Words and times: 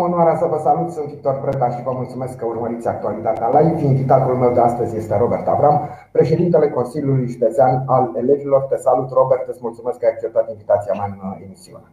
Am 0.00 0.12
onoarea 0.12 0.36
să 0.42 0.46
vă 0.52 0.58
salut, 0.66 0.88
sunt 0.90 1.06
Victor 1.14 1.34
Preda 1.42 1.68
și 1.74 1.82
vă 1.82 1.92
mulțumesc 2.00 2.34
că 2.36 2.44
urmăriți 2.46 2.88
actualitatea 2.88 3.48
live. 3.56 3.84
Invitatul 3.84 4.34
meu 4.42 4.52
de 4.52 4.60
astăzi 4.60 4.96
este 4.96 5.16
Robert 5.16 5.46
Avram, 5.48 5.76
președintele 6.12 6.70
Consiliului 6.70 7.26
Județean 7.26 7.82
al 7.86 8.04
Elevilor. 8.16 8.62
Te 8.62 8.76
salut, 8.76 9.08
Robert, 9.10 9.48
îți 9.48 9.58
mulțumesc 9.62 9.98
că 9.98 10.04
ai 10.04 10.12
acceptat 10.12 10.50
invitația 10.50 10.92
mea 10.98 11.08
în 11.12 11.18
uh, 11.28 11.44
emisiune. 11.44 11.88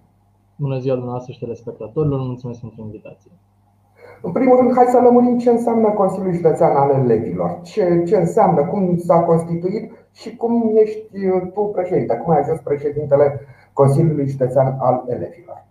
Bună 0.56 0.78
ziua 0.78 0.94
dumneavoastră 0.94 1.34
și 1.34 1.40
telespectatorilor, 1.40 2.20
mulțumesc 2.20 2.60
pentru 2.60 2.82
invitație. 2.82 3.32
În 4.22 4.32
primul 4.32 4.56
rând, 4.58 4.72
hai 4.76 4.86
să 4.96 5.00
lămurim 5.00 5.38
ce 5.38 5.50
înseamnă 5.50 5.90
Consiliul 5.90 6.34
Județean 6.34 6.76
al 6.76 6.90
Elevilor. 6.90 7.60
Ce, 7.62 8.04
ce 8.08 8.18
înseamnă, 8.18 8.62
cum 8.66 8.98
s-a 8.98 9.20
constituit 9.20 9.92
și 10.14 10.36
cum 10.36 10.72
ești 10.84 11.28
uh, 11.28 11.52
tu 11.54 11.62
președinte, 11.62 12.16
cum 12.16 12.34
ai 12.34 12.40
ajuns 12.40 12.60
președintele 12.60 13.40
Consiliului 13.74 14.28
Județean 14.28 14.78
al 14.80 15.04
Elevilor. 15.08 15.66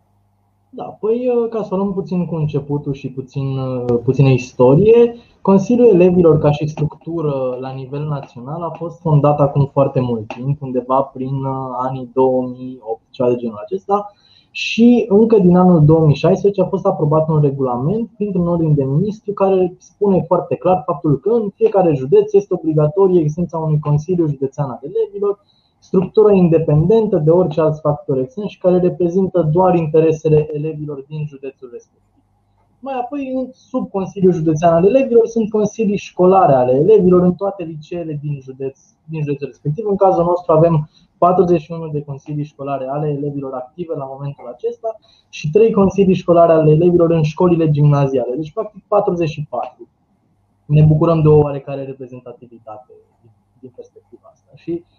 Da, 0.71 0.85
păi 0.85 1.29
uh, 1.29 1.49
ca 1.49 1.63
să 1.63 1.75
luăm 1.75 1.93
puțin 1.93 2.27
cu 2.27 2.35
începutul 2.35 2.93
și 2.93 3.09
puțin, 3.09 3.59
uh, 3.59 3.99
puțină 4.05 4.29
istorie, 4.29 5.15
Consiliul 5.41 5.95
Elevilor 5.95 6.39
ca 6.39 6.51
și 6.51 6.67
structură 6.67 7.57
la 7.61 7.71
nivel 7.71 8.07
național 8.09 8.63
a 8.63 8.71
fost 8.71 9.01
fondat 9.01 9.41
acum 9.41 9.69
foarte 9.73 10.01
mult 10.01 10.27
timp, 10.27 10.63
undeva 10.63 11.01
prin 11.01 11.45
anii 11.79 12.11
2008, 12.13 13.01
ceva 13.11 13.29
de 13.29 13.37
genul 13.37 13.61
acesta, 13.65 14.13
și 14.51 15.07
încă 15.09 15.39
din 15.39 15.57
anul 15.57 15.85
2016 15.85 16.63
a 16.63 16.67
fost 16.67 16.87
aprobat 16.87 17.29
un 17.29 17.41
regulament 17.41 18.11
printr-un 18.17 18.49
ordin 18.49 18.75
de 18.75 18.85
ministru 18.85 19.33
care 19.33 19.75
spune 19.79 20.25
foarte 20.27 20.55
clar 20.55 20.83
faptul 20.87 21.19
că 21.19 21.31
în 21.31 21.49
fiecare 21.55 21.95
județ 21.95 22.33
este 22.33 22.55
obligatorie 22.55 23.21
existența 23.21 23.59
unui 23.59 23.79
Consiliu 23.79 24.27
Județean 24.27 24.71
al 24.71 24.81
Elevilor, 24.83 25.39
structură 25.87 26.33
independentă 26.33 27.17
de 27.17 27.31
orice 27.31 27.61
alți 27.61 27.81
factori 27.81 28.21
externi 28.21 28.51
și 28.51 28.59
care 28.59 28.79
reprezintă 28.79 29.49
doar 29.53 29.75
interesele 29.75 30.49
elevilor 30.53 31.05
din 31.09 31.27
județul 31.27 31.69
respectiv. 31.73 32.03
Mai 32.79 32.95
apoi, 32.95 33.49
sub 33.53 33.91
Consiliul 33.91 34.33
Județean 34.33 34.75
al 34.75 34.85
Elevilor, 34.85 35.27
sunt 35.27 35.51
consilii 35.51 35.97
școlare 35.97 36.55
ale 36.55 36.73
elevilor 36.73 37.23
în 37.23 37.35
toate 37.35 37.63
liceele 37.63 38.19
din, 38.23 38.41
județ, 38.41 38.81
din 39.05 39.23
județul 39.23 39.47
respectiv. 39.47 39.87
În 39.87 39.97
cazul 39.97 40.25
nostru 40.25 40.53
avem 40.53 40.91
41 41.19 41.89
de 41.89 42.03
consilii 42.03 42.45
școlare 42.45 42.87
ale 42.87 43.09
elevilor 43.09 43.55
active 43.55 43.95
la 43.95 44.05
momentul 44.05 44.47
acesta 44.55 44.97
și 45.29 45.51
3 45.51 45.73
consilii 45.73 46.15
școlare 46.15 46.53
ale 46.53 46.71
elevilor 46.71 47.11
în 47.11 47.23
școlile 47.23 47.71
gimnaziale, 47.71 48.35
deci 48.37 48.53
practic 48.53 48.83
44. 48.89 49.89
Ne 50.65 50.83
bucurăm 50.83 51.23
de 51.23 51.29
o 51.29 51.39
oarecare 51.39 51.83
reprezentativitate 51.83 52.93
din 53.61 53.73
perspectiva 53.77 54.31
asta. 54.33 54.51
Și 54.55 54.71
uh, 54.71 54.96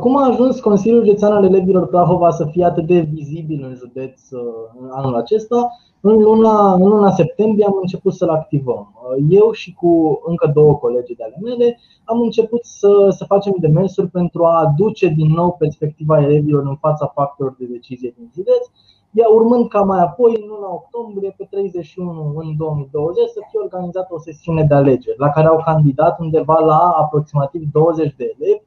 cum 0.00 0.16
a 0.16 0.28
ajuns 0.28 0.60
Consiliul 0.60 1.04
Județean 1.04 1.32
al 1.32 1.44
Elevilor 1.44 1.86
Prahova 1.86 2.30
să 2.30 2.46
fie 2.50 2.64
atât 2.64 2.86
de 2.86 3.00
vizibil 3.00 3.64
în 3.64 3.74
județ 3.74 4.30
uh, 4.30 4.40
în 4.80 4.88
anul 4.90 5.14
acesta? 5.14 5.70
În 6.00 6.22
luna, 6.22 6.72
în 6.72 6.88
luna 6.88 7.10
septembrie 7.10 7.64
am 7.64 7.78
început 7.80 8.12
să-l 8.14 8.28
activăm. 8.28 8.92
Eu 9.28 9.52
și 9.52 9.74
cu 9.74 10.20
încă 10.26 10.50
două 10.54 10.74
colegi 10.74 11.14
de 11.14 11.22
ale 11.22 11.38
mele 11.42 11.80
am 12.04 12.20
început 12.20 12.64
să, 12.64 13.08
să 13.10 13.24
facem 13.24 13.54
demersuri 13.58 14.08
pentru 14.08 14.44
a 14.44 14.60
aduce 14.60 15.06
din 15.08 15.32
nou 15.32 15.52
perspectiva 15.58 16.22
elevilor 16.22 16.66
în 16.66 16.76
fața 16.76 17.06
factorilor 17.14 17.56
de 17.58 17.64
decizie 17.64 18.14
din 18.16 18.30
județ, 18.34 18.66
iar 19.10 19.28
urmând 19.30 19.68
ca 19.68 19.80
mai 19.80 20.00
apoi, 20.00 20.32
în 20.40 20.48
luna 20.48 20.72
octombrie, 20.72 21.34
pe 21.36 21.46
31 21.50 22.32
în 22.36 22.56
2020, 22.56 23.28
să 23.28 23.40
fie 23.50 23.60
organizată 23.62 24.14
o 24.14 24.18
sesiune 24.18 24.62
de 24.62 24.74
alegeri, 24.74 25.18
la 25.18 25.28
care 25.28 25.46
au 25.46 25.62
candidat 25.64 26.18
undeva 26.18 26.58
la 26.58 26.78
aproximativ 26.78 27.62
20 27.72 28.14
de 28.16 28.34
elevi 28.38 28.62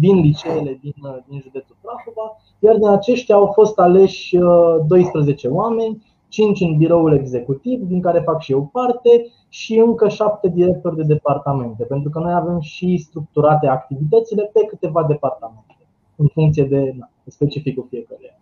din 0.00 0.16
liceele 0.20 0.78
din, 0.82 0.94
din 1.28 1.40
județul 1.40 1.76
Prahova, 1.80 2.36
iar 2.58 2.76
din 2.76 2.88
aceștia 2.88 3.34
au 3.34 3.46
fost 3.46 3.78
aleși 3.78 4.38
12 4.86 5.48
oameni 5.48 6.02
5 6.28 6.60
în 6.60 6.76
biroul 6.76 7.12
executiv, 7.14 7.80
din 7.80 8.00
care 8.00 8.20
fac 8.20 8.40
și 8.40 8.52
eu 8.52 8.68
parte, 8.72 9.10
și 9.48 9.78
încă 9.78 10.08
7 10.08 10.48
directori 10.48 10.96
de 10.96 11.02
departamente, 11.02 11.84
pentru 11.84 12.10
că 12.10 12.18
noi 12.18 12.32
avem 12.32 12.60
și 12.60 12.96
structurate 12.96 13.66
activitățile 13.66 14.50
pe 14.52 14.64
câteva 14.64 15.04
departamente, 15.04 15.76
în 16.16 16.26
funcție 16.26 16.64
de 16.64 16.94
na, 16.98 17.10
specificul 17.26 17.86
fiecăruia. 17.88 18.34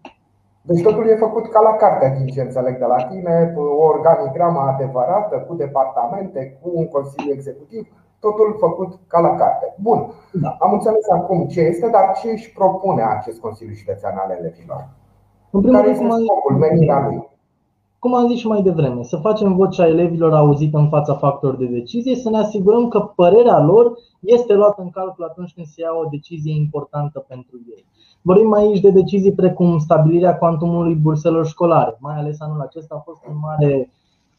Deci 0.63 0.83
totul 0.83 1.09
e 1.09 1.25
făcut 1.27 1.47
ca 1.47 1.61
la 1.61 1.71
carte, 1.71 2.15
din 2.19 2.27
ce 2.35 2.41
înțeleg 2.41 2.79
de 2.79 2.85
la 2.85 3.05
tine, 3.05 3.55
o 3.57 3.85
organigramă 3.85 4.61
adevărată, 4.61 5.37
cu 5.49 5.55
departamente, 5.55 6.59
cu 6.61 6.71
un 6.75 6.89
consiliu 6.89 7.33
executiv, 7.33 7.89
totul 8.21 8.57
făcut 8.59 8.99
ca 9.07 9.21
la 9.21 9.35
carte. 9.35 9.75
Bun, 9.81 9.99
da. 10.33 10.57
am 10.61 10.73
înțeles 10.73 11.09
acum 11.09 11.47
ce 11.47 11.61
este, 11.61 11.89
dar 11.89 12.17
ce 12.21 12.31
își 12.31 12.53
propune 12.53 13.03
acest 13.03 13.41
Consiliu 13.41 13.75
Județean 13.75 14.17
al 14.17 14.31
Elevilor? 14.39 14.89
În 15.51 15.61
primul 15.61 15.79
Care 15.79 15.91
este 15.91 16.05
scopul, 16.05 16.57
menirea 16.57 17.07
lui? 17.07 17.35
cum 18.07 18.15
am 18.15 18.29
zis 18.29 18.39
și 18.39 18.47
mai 18.47 18.63
devreme, 18.63 19.03
să 19.03 19.17
facem 19.17 19.57
vocea 19.57 19.87
elevilor 19.87 20.35
auzită 20.35 20.79
în 20.79 20.89
fața 20.89 21.15
factorilor 21.15 21.61
de 21.61 21.79
decizie, 21.79 22.15
să 22.15 22.31
ne 22.31 22.39
asigurăm 22.39 22.89
că 22.89 23.01
părerea 23.01 23.61
lor 23.61 23.99
este 24.21 24.55
luată 24.55 24.83
în 24.83 24.91
calcul 24.91 25.25
atunci 25.25 25.53
când 25.55 25.67
se 25.67 25.81
ia 25.81 25.91
o 26.05 26.09
decizie 26.11 26.55
importantă 26.55 27.25
pentru 27.29 27.61
ei. 27.71 27.85
Vorbim 28.23 28.53
aici 28.53 28.81
de 28.81 28.91
decizii 28.91 29.33
precum 29.33 29.79
stabilirea 29.79 30.39
cuantumului 30.39 30.95
burselor 30.95 31.47
școlare. 31.47 31.97
Mai 32.01 32.17
ales 32.17 32.41
anul 32.41 32.61
acesta 32.61 32.95
a 32.95 33.03
fost 33.05 33.21
un 33.29 33.35
mare, 33.41 33.75
uh, 33.75 33.87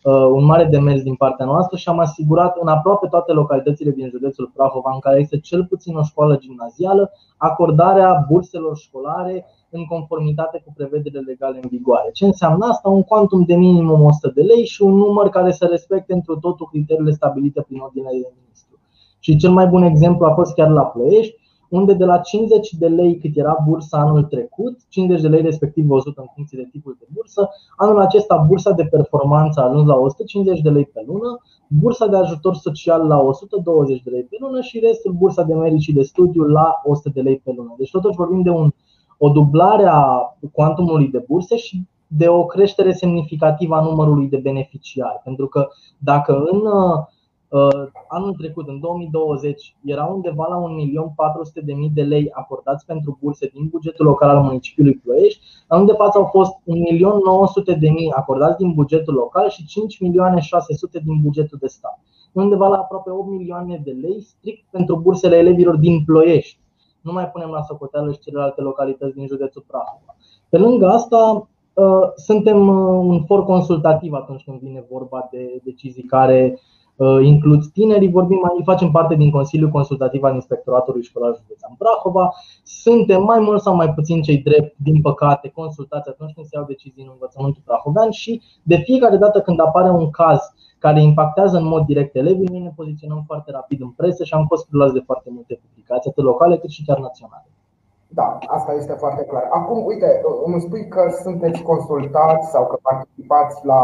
un 0.03 0.43
mare 0.45 0.63
demers 0.63 1.01
din 1.01 1.15
partea 1.15 1.45
noastră 1.45 1.77
și 1.77 1.89
am 1.89 1.99
asigurat 1.99 2.57
în 2.61 2.67
aproape 2.67 3.07
toate 3.07 3.31
localitățile 3.31 3.91
din 3.91 4.09
județul 4.09 4.51
Prahova, 4.55 4.91
în 4.93 4.99
care 4.99 5.19
este 5.19 5.39
cel 5.39 5.65
puțin 5.65 5.95
o 5.95 6.03
școală 6.03 6.37
gimnazială, 6.37 7.11
acordarea 7.37 8.25
burselor 8.29 8.77
școlare 8.77 9.45
în 9.69 9.85
conformitate 9.85 10.61
cu 10.65 10.73
prevederile 10.75 11.19
legale 11.19 11.59
în 11.61 11.69
vigoare. 11.69 12.09
Ce 12.13 12.25
înseamnă 12.25 12.65
asta? 12.65 12.89
Un 12.89 13.03
quantum 13.03 13.43
de 13.43 13.55
minimum 13.55 14.03
100 14.03 14.31
de 14.35 14.41
lei 14.41 14.65
și 14.65 14.81
un 14.81 14.93
număr 14.93 15.29
care 15.29 15.51
să 15.51 15.65
respecte 15.65 16.13
într 16.13 16.31
totul 16.31 16.67
criteriile 16.71 17.11
stabilite 17.11 17.61
prin 17.61 17.79
ordinea 17.79 18.11
de 18.11 18.31
ministru. 18.39 18.79
Și 19.19 19.35
cel 19.35 19.51
mai 19.51 19.67
bun 19.67 19.83
exemplu 19.83 20.25
a 20.25 20.33
fost 20.33 20.53
chiar 20.53 20.69
la 20.69 20.81
Ploiești, 20.81 21.46
unde 21.69 21.93
de 21.93 22.05
la 22.05 22.17
50 22.17 22.71
de 22.71 22.87
lei 22.87 23.17
cât 23.17 23.37
era 23.37 23.57
bursa 23.67 23.97
anul 23.97 24.23
trecut, 24.23 24.79
50 24.89 25.21
de 25.21 25.27
lei 25.27 25.41
respectiv 25.41 25.89
100 25.89 26.21
în 26.21 26.27
funcție 26.35 26.57
de 26.61 26.69
tipul 26.71 26.95
de 26.99 27.05
bursă, 27.13 27.49
anul 27.75 27.99
acesta 27.99 28.45
bursa 28.47 28.71
de 28.71 28.85
performanță 28.85 29.61
a 29.61 29.63
ajuns 29.63 29.87
la 29.87 29.95
150 29.95 30.61
de 30.61 30.69
lei 30.69 30.85
pe 30.85 31.03
lună, 31.07 31.41
bursa 31.67 32.07
de 32.07 32.15
ajutor 32.15 32.55
social 32.55 33.07
la 33.07 33.19
120 33.19 34.01
de 34.01 34.09
lei 34.09 34.23
pe 34.23 34.37
lună 34.39 34.61
și 34.61 34.79
restul 34.79 35.11
bursa 35.11 35.43
de 35.43 35.53
merit 35.53 35.79
și 35.79 35.93
de 35.93 36.01
studiu 36.01 36.43
la 36.43 36.81
100 36.83 37.09
de 37.13 37.21
lei 37.21 37.41
pe 37.43 37.53
lună. 37.55 37.75
Deci 37.77 37.91
totuși 37.91 38.17
vorbim 38.17 38.41
de 38.41 38.49
un 38.49 38.69
o 39.17 39.29
dublare 39.29 39.85
a 39.85 40.35
cuantumului 40.51 41.07
de 41.07 41.23
burse 41.27 41.55
și 41.55 41.81
de 42.07 42.27
o 42.27 42.45
creștere 42.45 42.91
semnificativă 42.91 43.75
a 43.75 43.81
numărului 43.81 44.27
de 44.27 44.37
beneficiari. 44.37 45.21
Pentru 45.23 45.47
că 45.47 45.67
dacă 45.97 46.43
în 46.51 46.57
uh, 46.57 47.05
anul 48.07 48.33
trecut, 48.33 48.67
în 48.67 48.79
2020, 48.79 49.75
era 49.85 50.05
undeva 50.05 50.47
la 50.49 50.57
1.400.000 50.57 51.93
de 51.93 52.01
lei 52.01 52.29
acordați 52.31 52.85
pentru 52.85 53.17
burse 53.21 53.47
din 53.53 53.67
bugetul 53.67 54.05
local 54.05 54.29
al 54.29 54.43
municipiului 54.43 55.01
Ploiești, 55.03 55.41
în 55.67 55.85
de 55.85 55.93
față 55.93 56.17
au 56.17 56.25
fost 56.25 56.51
1.900.000 56.53 57.79
acordați 58.15 58.57
din 58.57 58.73
bugetul 58.73 59.13
local 59.13 59.49
și 59.49 59.65
5.600.000 60.99 61.03
din 61.03 61.19
bugetul 61.23 61.57
de 61.61 61.67
stat. 61.67 61.99
Undeva 62.31 62.67
la 62.67 62.77
aproape 62.77 63.09
8 63.09 63.29
milioane 63.29 63.81
de 63.83 63.91
lei 63.91 64.21
strict 64.21 64.65
pentru 64.71 64.95
bursele 64.95 65.35
elevilor 65.37 65.75
din 65.75 66.03
Ploiești 66.05 66.59
nu 67.01 67.13
mai 67.13 67.29
punem 67.29 67.49
la 67.49 67.61
socoteală 67.61 68.11
și 68.11 68.19
celelalte 68.19 68.61
localități 68.61 69.15
din 69.15 69.27
județul 69.27 69.63
Prahova. 69.67 70.15
Pe 70.49 70.57
lângă 70.57 70.87
asta, 70.87 71.47
uh, 71.73 72.07
suntem 72.15 72.67
uh, 72.67 73.03
un 73.05 73.23
for 73.23 73.43
consultativ 73.43 74.13
atunci 74.13 74.43
când 74.43 74.59
vine 74.59 74.85
vorba 74.89 75.27
de 75.31 75.61
decizii 75.63 76.03
care 76.03 76.53
uh, 76.53 76.59
includ 77.21 77.65
tinerii. 77.65 78.11
Vorbim, 78.11 78.39
mai 78.41 78.61
facem 78.63 78.91
parte 78.91 79.15
din 79.15 79.31
Consiliul 79.31 79.69
Consultativ 79.69 80.23
al 80.23 80.33
Inspectoratului 80.33 81.03
Școlar 81.03 81.35
Județean 81.35 81.75
Prahova. 81.77 82.33
Suntem 82.63 83.23
mai 83.23 83.39
mult 83.39 83.61
sau 83.61 83.75
mai 83.75 83.93
puțin 83.93 84.21
cei 84.21 84.37
drept, 84.37 84.75
din 84.77 85.01
păcate, 85.01 85.49
consultați 85.49 86.09
atunci 86.09 86.33
când 86.33 86.45
se 86.45 86.55
iau 86.55 86.65
decizii 86.65 87.03
în 87.03 87.09
învățământul 87.11 87.61
prahovean 87.65 88.11
și 88.11 88.41
de 88.63 88.75
fiecare 88.75 89.17
dată 89.17 89.41
când 89.41 89.59
apare 89.59 89.89
un 89.89 90.09
caz 90.09 90.39
care 90.79 91.01
impactează 91.01 91.57
în 91.57 91.67
mod 91.67 91.85
direct 91.85 92.15
elevii, 92.15 92.47
noi 92.47 92.59
ne 92.59 92.71
poziționăm 92.75 93.23
foarte 93.25 93.51
rapid 93.51 93.81
în 93.81 93.89
presă 93.89 94.23
și 94.23 94.33
am 94.33 94.45
fost 94.47 94.67
preluați 94.67 94.93
de 94.93 95.03
foarte 95.05 95.29
multe 95.33 95.59
publicații, 95.67 96.09
atât 96.09 96.23
locale 96.23 96.57
cât 96.57 96.69
și 96.69 96.85
chiar 96.85 96.99
naționale. 96.99 97.47
Da, 98.07 98.37
asta 98.47 98.73
este 98.73 98.93
foarte 98.93 99.23
clar. 99.23 99.47
Acum, 99.51 99.85
uite, 99.85 100.21
îmi 100.45 100.61
spui 100.61 100.87
că 100.87 101.01
sunteți 101.23 101.61
consultați 101.61 102.49
sau 102.49 102.67
că 102.67 102.77
participați 102.81 103.65
la 103.65 103.81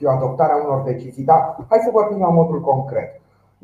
știu, 0.00 0.12
adoptarea 0.12 0.62
unor 0.64 0.82
decizii, 0.82 1.24
dar 1.24 1.40
hai 1.68 1.84
să 1.84 1.90
vorbim 1.98 2.20
la 2.20 2.28
modul 2.28 2.60
concret. 2.60 3.10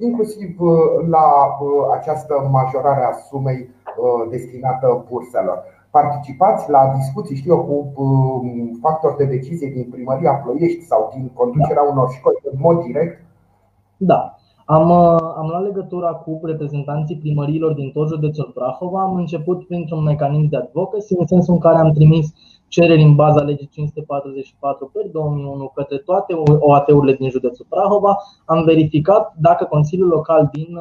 Inclusiv 0.08 0.60
uh, 0.60 0.78
la 1.08 1.26
uh, 1.60 1.68
această 1.98 2.34
majorare 2.50 3.04
a 3.04 3.12
sumei 3.12 3.60
uh, 3.60 4.30
destinată 4.30 5.04
burselor 5.08 5.58
participați 5.90 6.70
la 6.70 6.92
discuții, 6.96 7.36
știu 7.36 7.52
eu, 7.54 7.62
cu 7.68 7.76
um, 8.02 8.78
factori 8.80 9.16
de 9.16 9.24
decizie 9.24 9.68
din 9.76 9.86
primăria 9.90 10.32
Ploiești 10.32 10.82
sau 10.90 11.10
din 11.14 11.30
conducerea 11.34 11.84
da. 11.84 11.90
unor 11.92 12.08
școli 12.10 12.40
în 12.52 12.58
mod 12.66 12.84
direct? 12.84 13.16
Da. 13.96 14.20
Am, 14.64 14.90
uh, 14.90 15.20
am 15.40 15.46
luat 15.48 15.62
legătura 15.62 16.10
cu 16.12 16.40
reprezentanții 16.42 17.22
primăriilor 17.24 17.72
din 17.72 17.90
tot 17.90 18.08
județul 18.08 18.50
Prahova. 18.54 19.00
Am 19.02 19.14
început 19.14 19.66
printr-un 19.66 20.02
mecanism 20.02 20.48
de 20.48 20.56
advocacy, 20.56 21.14
în 21.18 21.26
sensul 21.26 21.54
în 21.54 21.60
care 21.60 21.78
am 21.78 21.92
trimis 21.92 22.26
cereri 22.68 23.02
în 23.02 23.14
baza 23.14 23.42
legii 23.42 23.68
544 23.72 24.90
pe 24.92 25.08
2001 25.12 25.72
către 25.74 25.96
toate 25.96 26.34
OAT-urile 26.58 27.12
din 27.12 27.30
județul 27.30 27.66
Prahova. 27.68 28.16
Am 28.44 28.64
verificat 28.64 29.34
dacă 29.38 29.64
Consiliul 29.64 30.08
Local 30.08 30.48
din 30.52 30.78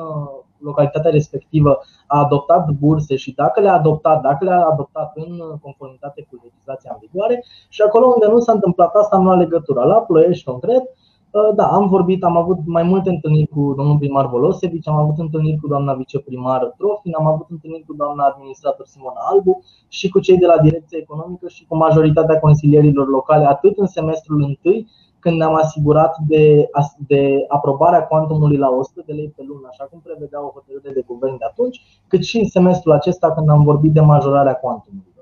localitatea 0.58 1.12
respectivă 1.12 1.80
a 2.08 2.20
adoptat 2.20 2.70
burse 2.70 3.16
și 3.16 3.34
dacă 3.34 3.60
le-a 3.60 3.74
adoptat, 3.74 4.22
dacă 4.22 4.44
le-a 4.44 4.66
adoptat 4.66 5.12
în 5.16 5.42
conformitate 5.62 6.28
cu 6.30 6.40
legislația 6.44 6.92
în 6.94 6.98
vigoare 7.02 7.44
și 7.70 7.82
acolo 7.82 8.06
unde 8.06 8.28
nu 8.28 8.40
s-a 8.40 8.52
întâmplat 8.52 8.96
asta 8.96 9.16
am 9.16 9.24
luat 9.24 9.38
legătura. 9.38 9.84
La 9.84 9.96
Ploiești 9.96 10.44
concret, 10.44 10.84
Uh, 10.84 11.15
da, 11.56 11.66
am 11.68 11.88
vorbit, 11.88 12.24
am 12.24 12.38
avut 12.38 12.58
mai 12.66 12.84
multe 12.84 13.10
întâlniri 13.10 13.48
cu 13.48 13.74
domnul 13.78 13.98
primar 13.98 14.30
Volosevici, 14.30 14.88
am 14.88 14.96
avut 14.96 15.18
întâlniri 15.18 15.58
cu 15.58 15.68
doamna 15.68 15.94
viceprimar 15.94 16.74
Trofin, 16.78 17.14
am 17.18 17.28
avut 17.28 17.48
întâlniri 17.50 17.84
cu 17.84 17.94
doamna 17.94 18.26
administrator 18.26 18.86
Simona 18.86 19.20
Albu 19.32 19.64
și 19.88 20.10
cu 20.10 20.20
cei 20.20 20.38
de 20.38 20.46
la 20.46 20.58
Direcția 20.58 20.98
Economică 21.02 21.48
și 21.48 21.66
cu 21.66 21.76
majoritatea 21.76 22.40
consilierilor 22.40 23.08
locale, 23.08 23.46
atât 23.46 23.78
în 23.78 23.86
semestrul 23.86 24.42
întâi, 24.42 24.88
când 25.20 25.38
ne-am 25.38 25.56
asigurat 25.56 26.18
de, 26.28 26.70
de 27.08 27.46
aprobarea 27.48 28.04
cuantumului 28.04 28.58
la 28.58 28.70
100 28.70 29.04
de 29.06 29.14
lei 29.14 29.34
pe 29.36 29.44
lună, 29.48 29.68
așa 29.70 29.84
cum 29.84 30.00
prevedea 30.04 30.46
o 30.46 30.52
hotărâre 30.54 30.94
de 30.94 31.04
guvern 31.08 31.38
de 31.38 31.46
atunci, 31.46 31.82
cât 32.08 32.24
și 32.24 32.40
în 32.40 32.48
semestrul 32.48 32.94
acesta 32.94 33.32
când 33.32 33.50
am 33.50 33.64
vorbit 33.64 33.92
de 33.92 34.02
majorarea 34.02 34.54
cuantumului. 34.54 35.15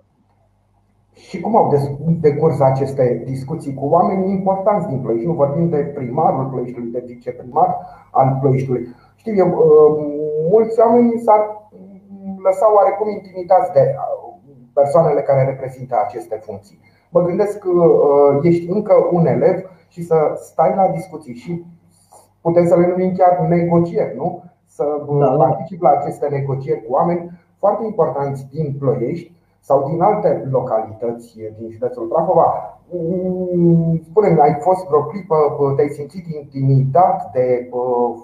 Și 1.27 1.39
cum 1.39 1.55
au 1.55 1.73
decurs 2.21 2.59
aceste 2.59 3.21
discuții 3.25 3.73
cu 3.73 3.85
oameni 3.85 4.31
importanți 4.31 4.87
din 4.87 4.99
Ploiești? 4.99 5.27
Nu 5.27 5.33
vorbim 5.33 5.69
de 5.69 5.77
primarul 5.77 6.45
Ploieștiului, 6.45 6.91
de 6.91 7.03
viceprimar 7.05 7.77
al 8.11 8.37
Ploieștiului. 8.41 8.87
Știu 9.15 9.35
eu, 9.35 9.47
uh, 9.47 10.05
mulți 10.49 10.79
oameni 10.79 11.19
s-ar 11.19 11.41
lăsa 12.43 12.73
oarecum 12.75 13.09
intimidați 13.09 13.71
de 13.71 13.79
uh, 13.79 14.33
persoanele 14.73 15.21
care 15.21 15.43
reprezintă 15.45 15.95
aceste 16.05 16.35
funcții. 16.35 16.79
Mă 17.09 17.21
gândesc 17.21 17.59
că 17.59 17.69
uh, 17.69 18.39
ești 18.41 18.69
încă 18.69 18.93
un 19.11 19.25
elev 19.25 19.57
și 19.87 20.03
să 20.03 20.15
stai 20.35 20.73
la 20.75 20.87
discuții 20.87 21.33
și 21.33 21.63
putem 22.41 22.65
să 22.67 22.75
le 22.75 22.87
numim 22.87 23.13
chiar 23.15 23.39
negocieri, 23.39 24.15
nu? 24.15 24.43
Să 24.65 24.83
da, 25.19 25.25
da. 25.25 25.35
particip 25.35 25.81
la 25.81 25.89
aceste 25.89 26.27
negocieri 26.27 26.85
cu 26.85 26.93
oameni 26.93 27.31
foarte 27.59 27.85
importanți 27.85 28.47
din 28.51 28.75
Ploiești 28.79 29.31
sau 29.67 29.77
din 29.89 30.01
alte 30.01 30.47
localități 30.51 31.39
din 31.57 31.69
județul 31.71 32.07
Prahova. 32.07 32.47
Mm, 32.89 34.01
spune-mi, 34.09 34.39
ai 34.39 34.55
fost 34.59 34.87
vreo 34.87 35.03
clipă, 35.03 35.35
te-ai 35.75 35.89
simțit 35.89 36.25
intimidat 36.41 37.31
de 37.31 37.69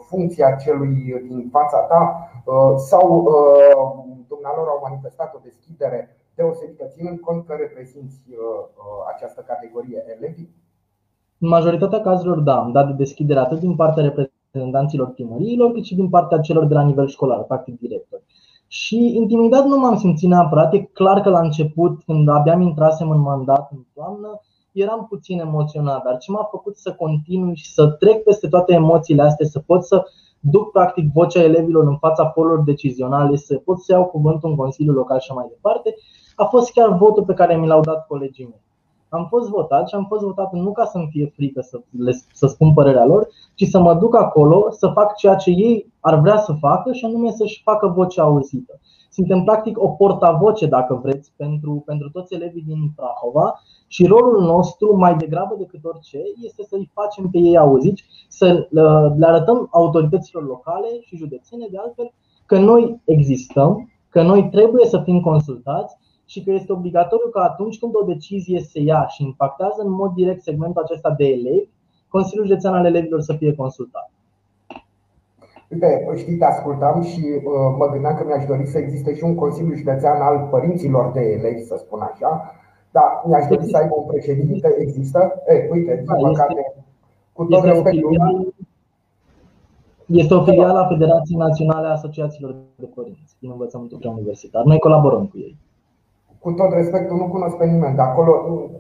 funcția 0.10 0.56
celui 0.56 0.96
din 1.28 1.50
fața 1.52 1.78
ta 1.78 2.02
sau 2.78 3.06
dumnealor 4.28 4.68
au 4.68 4.80
manifestat 4.88 5.34
o 5.36 5.40
deschidere 5.44 6.18
deosebită, 6.36 6.86
ținând 6.86 7.20
cont 7.20 7.46
că 7.46 7.54
reprezinți 7.54 8.20
această 9.14 9.42
categorie 9.48 10.04
elevi? 10.16 10.46
În 11.40 11.48
majoritatea 11.48 12.02
cazurilor, 12.02 12.40
da, 12.40 12.56
am 12.60 12.72
dat 12.72 12.88
de 12.88 12.94
deschidere 12.94 13.40
atât 13.40 13.60
din 13.60 13.76
partea 13.76 14.04
reprezentanților 14.04 15.08
primăriilor, 15.10 15.72
cât 15.72 15.84
și 15.84 15.96
din 15.96 16.10
partea 16.10 16.40
celor 16.40 16.66
de 16.66 16.74
la 16.74 16.84
nivel 16.84 17.08
școlar, 17.08 17.44
practic 17.44 17.80
directori. 17.80 18.24
Și 18.72 19.16
intimidat 19.16 19.66
nu 19.66 19.78
m-am 19.78 19.98
simțit 19.98 20.30
neapărat. 20.30 20.74
E 20.74 20.80
clar 20.80 21.22
că 21.22 21.30
la 21.30 21.40
început, 21.40 22.04
când 22.04 22.30
abia 22.30 22.56
mi 22.56 22.66
intrasem 22.66 23.10
în 23.10 23.20
mandat 23.20 23.72
în 23.72 23.86
toamnă, 23.94 24.42
eram 24.72 25.06
puțin 25.10 25.40
emoționat, 25.40 26.04
dar 26.04 26.18
ce 26.18 26.32
m-a 26.32 26.48
făcut 26.52 26.78
să 26.78 26.94
continui 26.94 27.56
și 27.56 27.74
să 27.74 27.88
trec 27.88 28.24
peste 28.24 28.48
toate 28.48 28.74
emoțiile 28.74 29.22
astea, 29.22 29.46
să 29.46 29.60
pot 29.60 29.84
să 29.84 30.06
duc 30.40 30.72
practic 30.72 31.12
vocea 31.14 31.44
elevilor 31.44 31.84
în 31.84 31.98
fața 31.98 32.26
forurilor 32.26 32.64
decizionale, 32.64 33.36
să 33.36 33.56
pot 33.56 33.80
să 33.80 33.92
iau 33.92 34.06
cuvântul 34.06 34.50
în 34.50 34.56
Consiliul 34.56 34.96
Local 34.96 35.20
și 35.20 35.34
mai 35.34 35.46
departe, 35.50 35.96
a 36.36 36.46
fost 36.46 36.72
chiar 36.72 36.98
votul 36.98 37.24
pe 37.24 37.34
care 37.34 37.56
mi 37.56 37.68
l-au 37.68 37.82
dat 37.82 38.08
colegii 38.08 38.46
mei 38.46 38.69
am 39.10 39.26
fost 39.30 39.50
votat 39.50 39.88
și 39.88 39.96
am 39.96 40.06
fost 40.06 40.24
votat 40.24 40.54
nu 40.54 40.72
ca 40.72 40.86
să-mi 40.86 41.08
fie 41.12 41.32
frică 41.36 41.62
să, 41.62 41.82
le, 41.98 42.12
să 42.34 42.48
spun 42.48 42.74
părerea 42.74 43.06
lor, 43.06 43.28
ci 43.56 43.68
să 43.68 43.80
mă 43.80 43.94
duc 43.94 44.16
acolo 44.16 44.68
să 44.70 44.88
fac 44.88 45.16
ceea 45.16 45.36
ce 45.36 45.50
ei 45.50 45.94
ar 46.00 46.20
vrea 46.20 46.38
să 46.38 46.54
facă 46.60 46.94
și 46.94 47.06
anume 47.06 47.32
să-și 47.32 47.62
facă 47.64 47.88
vocea 47.88 48.24
auzită. 48.24 48.80
Suntem 49.12 49.44
practic 49.44 49.82
o 49.82 49.88
portavoce, 49.88 50.66
dacă 50.66 51.00
vreți, 51.04 51.32
pentru, 51.36 51.84
pentru 51.86 52.10
toți 52.10 52.34
elevii 52.34 52.62
din 52.62 52.92
Prahova 52.96 53.62
și 53.88 54.06
rolul 54.06 54.42
nostru, 54.42 54.98
mai 54.98 55.16
degrabă 55.16 55.56
decât 55.58 55.84
orice, 55.84 56.22
este 56.42 56.64
să-i 56.64 56.92
facem 56.94 57.30
pe 57.30 57.38
ei 57.38 57.58
auziți, 57.58 58.04
să 58.28 58.68
le 59.16 59.26
arătăm 59.26 59.68
autorităților 59.72 60.48
locale 60.48 60.88
și 61.02 61.18
județene, 61.18 61.68
de 61.72 61.78
altfel, 61.78 62.14
că 62.46 62.60
noi 62.60 63.02
existăm, 63.04 63.90
că 64.10 64.22
noi 64.22 64.50
trebuie 64.50 64.86
să 64.86 65.02
fim 65.04 65.20
consultați 65.20 65.98
și 66.32 66.44
că 66.44 66.52
este 66.52 66.72
obligatoriu 66.72 67.30
că 67.30 67.40
atunci 67.40 67.80
când 67.80 67.94
o 67.96 68.04
decizie 68.14 68.60
se 68.60 68.80
ia 68.80 69.08
și 69.08 69.24
impactează 69.24 69.82
în 69.86 69.92
mod 69.92 70.12
direct 70.14 70.42
segmentul 70.44 70.82
acesta 70.82 71.12
de 71.18 71.26
elevi, 71.26 71.70
Consiliul 72.08 72.46
Județean 72.46 72.74
al 72.74 72.86
Elevilor 72.86 73.22
să 73.22 73.34
fie 73.34 73.56
consultat. 73.56 74.12
Uite, 75.72 76.08
știi, 76.16 76.38
te 76.38 76.46
ascultam 76.46 77.02
și 77.02 77.22
uh, 77.36 77.70
mă 77.78 77.90
gândeam 77.92 78.16
că 78.16 78.24
mi-aș 78.26 78.46
dori 78.46 78.66
să 78.66 78.78
existe 78.78 79.16
și 79.16 79.24
un 79.24 79.36
Consiliu 79.36 79.76
Județean 79.76 80.22
al 80.22 80.48
părinților 80.52 81.12
de 81.12 81.20
elevi, 81.20 81.62
să 81.62 81.76
spun 81.78 82.00
așa, 82.00 82.54
dar 82.92 83.08
mi-aș 83.26 83.46
dori 83.48 83.66
să 83.70 83.78
aibă 83.78 83.96
un 83.98 84.08
președinte, 84.08 84.76
există? 84.80 85.34
E, 85.48 85.70
uite, 85.72 85.96
din 85.96 86.06
da, 86.06 86.28
păcate, 86.28 86.76
cu 87.34 87.46
tot 87.46 87.64
respectul. 87.64 88.54
Este 90.06 90.34
o 90.34 90.44
filială 90.44 90.80
a 90.80 90.88
Federației 90.88 91.38
Naționale 91.38 91.88
a 91.88 91.92
Asociațiilor 91.92 92.56
de 92.76 92.86
Părinți 92.96 93.36
din 93.40 93.50
învățământul 93.52 93.98
preuniversitar. 93.98 94.64
Noi 94.64 94.80
colaborăm 94.80 95.28
cu 95.28 95.38
ei 95.38 95.58
cu 96.40 96.52
tot 96.52 96.72
respectul, 96.72 97.18
nu 97.18 97.28
cunosc 97.28 97.56
pe 97.56 97.66
nimeni 97.66 97.96
de 97.96 98.02
acolo, 98.02 98.34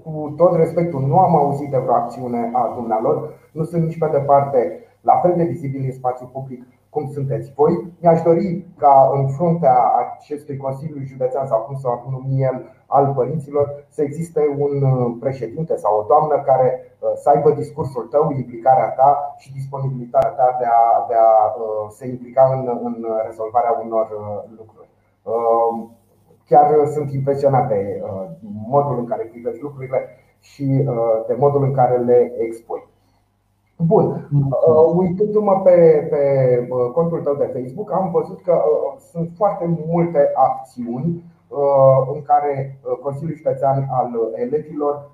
cu 0.03 0.33
tot 0.37 0.55
respectul, 0.55 1.01
nu 1.01 1.19
am 1.19 1.35
auzit 1.35 1.69
de 1.69 1.77
vreo 1.77 1.93
acțiune 1.93 2.49
a 2.53 2.71
dumnealor, 2.75 3.33
nu 3.51 3.63
sunt 3.63 3.83
nici 3.83 3.97
pe 3.97 4.09
departe 4.11 4.83
la 5.01 5.15
fel 5.15 5.33
de 5.37 5.43
vizibil 5.43 5.81
în 5.85 5.91
spațiu 5.91 6.29
public 6.33 6.63
cum 6.89 7.09
sunteți 7.13 7.51
voi. 7.55 7.73
Mi-aș 7.99 8.21
dori 8.21 8.65
ca 8.77 9.11
în 9.13 9.27
fruntea 9.27 9.77
acestui 10.03 10.57
Consiliu 10.57 11.03
Județean 11.03 11.47
sau 11.47 11.59
cum 11.59 11.75
să 11.75 11.87
numi 12.09 12.41
el 12.41 12.65
al 12.85 13.13
părinților 13.15 13.85
să 13.89 14.01
existe 14.01 14.55
un 14.57 14.81
uh, 14.81 15.17
președinte 15.19 15.75
sau 15.75 15.99
o 15.99 16.05
doamnă 16.07 16.41
care 16.45 16.95
uh, 16.99 17.11
să 17.15 17.29
aibă 17.29 17.51
discursul 17.51 18.03
tău, 18.03 18.31
implicarea 18.31 18.89
ta 18.89 19.35
și 19.37 19.53
disponibilitatea 19.53 20.29
ta 20.29 20.55
de 20.59 20.65
a, 20.65 21.05
de 21.07 21.13
a 21.13 21.31
uh, 21.45 21.87
se 21.89 22.07
implica 22.07 22.49
în, 22.53 22.79
în 22.83 23.05
rezolvarea 23.25 23.81
unor 23.85 24.07
lucruri. 24.57 24.87
Chiar 26.49 26.87
sunt 26.93 27.11
impresionat 27.11 27.67
de 27.67 28.01
uh, 28.03 28.25
modul 28.67 28.97
în 28.99 29.05
care 29.05 29.23
privești 29.23 29.61
lucrurile 29.61 30.07
și 30.39 30.85
uh, 30.87 31.25
de 31.27 31.35
modul 31.37 31.63
în 31.63 31.73
care 31.73 31.97
le 31.97 32.33
expui. 32.37 32.87
Bun, 33.77 34.29
uh, 34.31 34.93
uitându-mă 34.95 35.61
pe, 35.63 36.07
pe 36.09 36.23
contul 36.93 37.21
tău 37.21 37.35
de 37.35 37.51
Facebook, 37.53 37.91
am 37.91 38.11
văzut 38.11 38.41
că 38.41 38.61
sunt 39.11 39.29
foarte 39.35 39.65
multe 39.87 40.31
acțiuni 40.33 41.23
în 42.13 42.21
care 42.21 42.79
Consiliul 43.01 43.35
Județean 43.37 43.87
al 43.91 44.09
Elevilor 44.35 45.09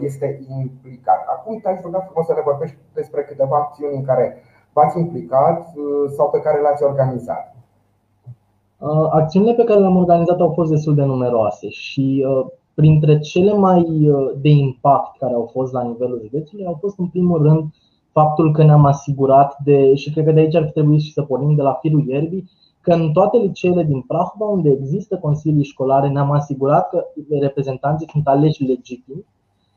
este 0.00 0.40
implicat. 0.60 1.24
Acum 1.26 1.58
te-aș 1.58 1.80
ruga 1.82 1.98
frumos 1.98 2.26
să 2.26 2.32
ne 2.34 2.40
vorbești 2.44 2.76
despre 2.94 3.22
câteva 3.22 3.56
acțiuni 3.56 3.96
în 3.96 4.04
care 4.04 4.42
v-ați 4.72 4.98
implicat 4.98 5.72
sau 6.16 6.30
pe 6.30 6.40
care 6.40 6.60
le-ați 6.60 6.82
organizat. 6.82 7.59
Uh, 8.80 9.06
acțiunile 9.10 9.54
pe 9.54 9.64
care 9.64 9.80
le-am 9.80 9.96
organizat 9.96 10.40
au 10.40 10.52
fost 10.54 10.70
destul 10.70 10.94
de 10.94 11.04
numeroase 11.04 11.68
și 11.68 12.26
uh, 12.28 12.46
printre 12.74 13.18
cele 13.18 13.52
mai 13.52 14.08
uh, 14.08 14.30
de 14.40 14.48
impact 14.48 15.18
care 15.18 15.34
au 15.34 15.48
fost 15.52 15.72
la 15.72 15.82
nivelul 15.82 16.20
județului 16.22 16.66
au 16.66 16.76
fost 16.80 16.98
în 16.98 17.06
primul 17.06 17.42
rând 17.42 17.64
faptul 18.12 18.52
că 18.52 18.64
ne-am 18.64 18.84
asigurat 18.84 19.56
de, 19.64 19.94
și 19.94 20.12
cred 20.12 20.24
că 20.24 20.32
de 20.32 20.40
aici 20.40 20.54
ar 20.54 20.62
trebui 20.62 21.00
și 21.00 21.12
să 21.12 21.22
pornim 21.22 21.54
de 21.54 21.62
la 21.62 21.72
firul 21.72 22.04
ierbii, 22.06 22.50
că 22.80 22.92
în 22.92 23.12
toate 23.12 23.36
liceele 23.36 23.82
din 23.82 24.00
Prahova 24.00 24.50
unde 24.50 24.70
există 24.70 25.16
consilii 25.16 25.64
școlare 25.64 26.08
ne-am 26.08 26.30
asigurat 26.30 26.88
că 26.88 27.04
reprezentanții 27.40 28.08
sunt 28.10 28.26
aleși 28.26 28.64
legitim 28.64 29.24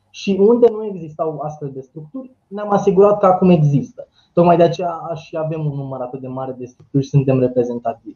și 0.09 0.37
unde 0.39 0.67
nu 0.71 0.85
existau 0.85 1.39
astfel 1.39 1.71
de 1.73 1.81
structuri, 1.81 2.31
ne-am 2.47 2.71
asigurat 2.71 3.19
că 3.19 3.25
acum 3.25 3.49
există. 3.49 4.07
Tocmai 4.33 4.57
de 4.57 4.63
aceea 4.63 5.11
și 5.15 5.37
avem 5.37 5.65
un 5.65 5.75
număr 5.75 6.01
atât 6.01 6.19
de 6.21 6.27
mare 6.27 6.55
de 6.57 6.65
structuri 6.65 7.03
și 7.03 7.09
suntem 7.09 7.39
reprezentativi. 7.39 8.15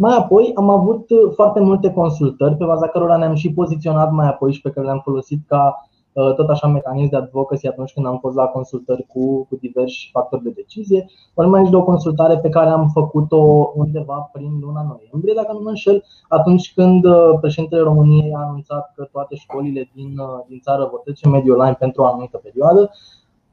Mai 0.00 0.16
apoi 0.16 0.52
am 0.54 0.70
avut 0.70 1.10
uh, 1.10 1.32
foarte 1.34 1.60
multe 1.60 1.92
consultări 1.92 2.56
pe 2.56 2.64
baza 2.64 2.88
cărora 2.88 3.16
ne-am 3.16 3.34
și 3.34 3.52
poziționat 3.52 4.12
mai 4.12 4.26
apoi 4.28 4.52
și 4.52 4.60
pe 4.60 4.70
care 4.70 4.86
le-am 4.86 5.00
folosit 5.04 5.40
ca 5.46 5.88
uh, 6.12 6.34
tot 6.34 6.48
așa 6.48 6.66
mecanism 6.66 7.10
de 7.10 7.16
advocacy 7.16 7.66
atunci 7.66 7.92
când 7.92 8.06
am 8.06 8.18
fost 8.18 8.36
la 8.36 8.44
consultări 8.44 9.06
cu, 9.06 9.46
cu 9.48 9.56
diversi 9.60 10.08
factori 10.12 10.42
de 10.42 10.50
decizie. 10.50 11.06
Vorbim 11.34 11.54
aici 11.54 11.70
de 11.70 11.76
o 11.76 11.82
consultare 11.82 12.38
pe 12.38 12.48
care 12.48 12.70
am 12.70 12.88
făcut-o 12.88 13.72
undeva 13.74 14.30
prin 14.32 14.58
luna 14.60 14.82
noiembrie, 14.82 15.34
dacă 15.34 15.52
nu 15.52 15.60
mă 15.62 15.68
înșel, 15.68 16.04
atunci 16.28 16.72
când 16.74 17.04
uh, 17.04 17.38
președintele 17.40 17.82
României 17.82 18.34
a 18.34 18.40
anunțat 18.40 18.92
că 18.96 19.08
toate 19.12 19.34
școlile 19.34 19.90
din, 19.94 20.20
din 20.48 20.58
țară 20.62 20.88
vor 20.90 21.00
trece 21.00 21.28
mediul 21.28 21.54
online 21.54 21.76
pentru 21.78 22.02
o 22.02 22.06
anumită 22.06 22.40
perioadă. 22.42 22.90